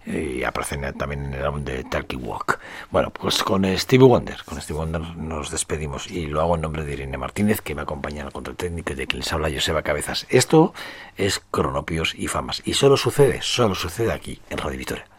eh, 0.08 0.38
y 0.40 0.44
aparece 0.44 0.78
también 0.94 1.26
en 1.26 1.34
el 1.36 1.44
álbum 1.44 1.64
de 1.64 1.84
Turkey 1.84 2.18
Walk. 2.18 2.60
Bueno, 2.90 3.12
pues 3.12 3.44
con 3.44 3.66
Stevie 3.78 4.08
Wonder, 4.08 4.44
con 4.46 4.60
Stevie 4.60 4.80
Wonder 4.80 5.02
nos 5.18 5.52
despedimos 5.52 6.10
y 6.10 6.28
lo 6.28 6.42
hago 6.42 6.56
en 6.56 6.62
nombre 6.62 6.84
de 6.84 6.94
Irene 6.94 7.18
Martínez, 7.18 7.62
que 7.62 7.76
me 7.76 7.82
acompaña 7.82 8.22
en 8.22 8.46
el 8.46 8.56
técnico 8.56 8.94
y 8.94 8.96
de 8.96 9.08
quien 9.08 9.20
les 9.20 9.32
habla 9.32 9.52
Joseba 9.54 9.84
Cabezas. 9.84 10.26
Esto 10.30 10.74
es 11.18 11.42
Cronopios 11.52 12.16
y 12.16 12.28
Famas 12.28 12.62
y 12.66 12.74
solo 12.74 12.98
sucede, 12.98 13.40
solo 13.42 13.76
sucede 13.76 14.12
aquí 14.12 14.42
en 14.50 14.58
Radio 14.58 14.78
Victoria. 14.78 15.11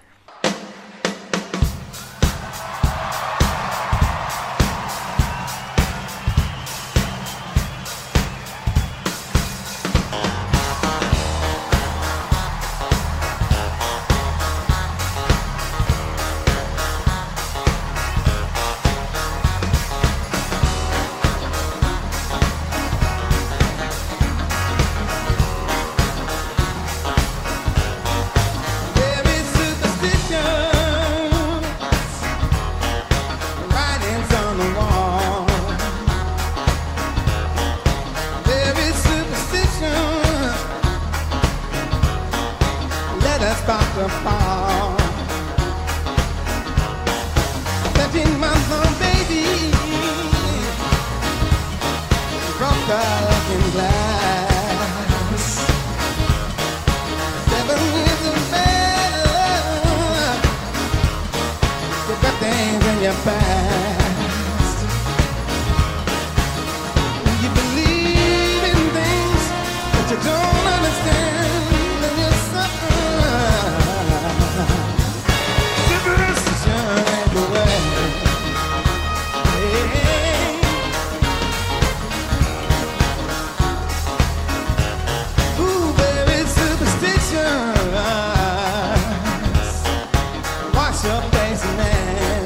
man. 91.64 92.41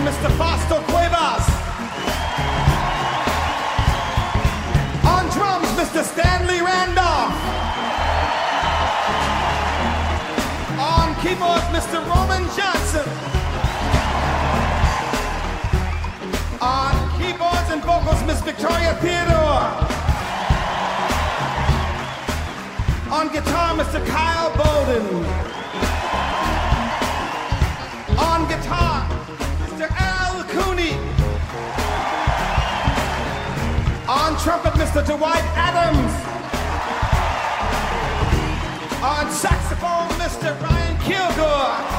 and 0.00 0.08
Mr. 0.08 0.30
Fausto 0.38 0.80
Cuevas. 0.88 1.44
On 5.04 5.24
drums, 5.36 5.68
Mr. 5.78 6.02
Stanley 6.04 6.60
Randolph. 6.60 7.34
On 10.78 11.14
keyboards, 11.20 11.68
Mr. 11.76 11.98
Roman 12.08 12.44
Johnson. 12.56 13.08
On 16.60 16.94
keyboards 17.18 17.70
and 17.70 17.82
vocals, 17.82 18.22
Miss 18.24 18.40
Victoria 18.40 18.94
Theodore. 19.02 19.68
On 23.12 23.28
guitar, 23.32 23.74
Mr. 23.76 24.06
Kyle 24.06 24.50
Bowden. 24.56 25.49
Mr. 34.80 35.04
Dwight 35.04 35.44
Adams. 35.56 36.12
On 39.04 39.30
saxophone, 39.30 40.08
Mr. 40.18 40.58
Ryan 40.62 40.96
Kilgore. 41.00 41.89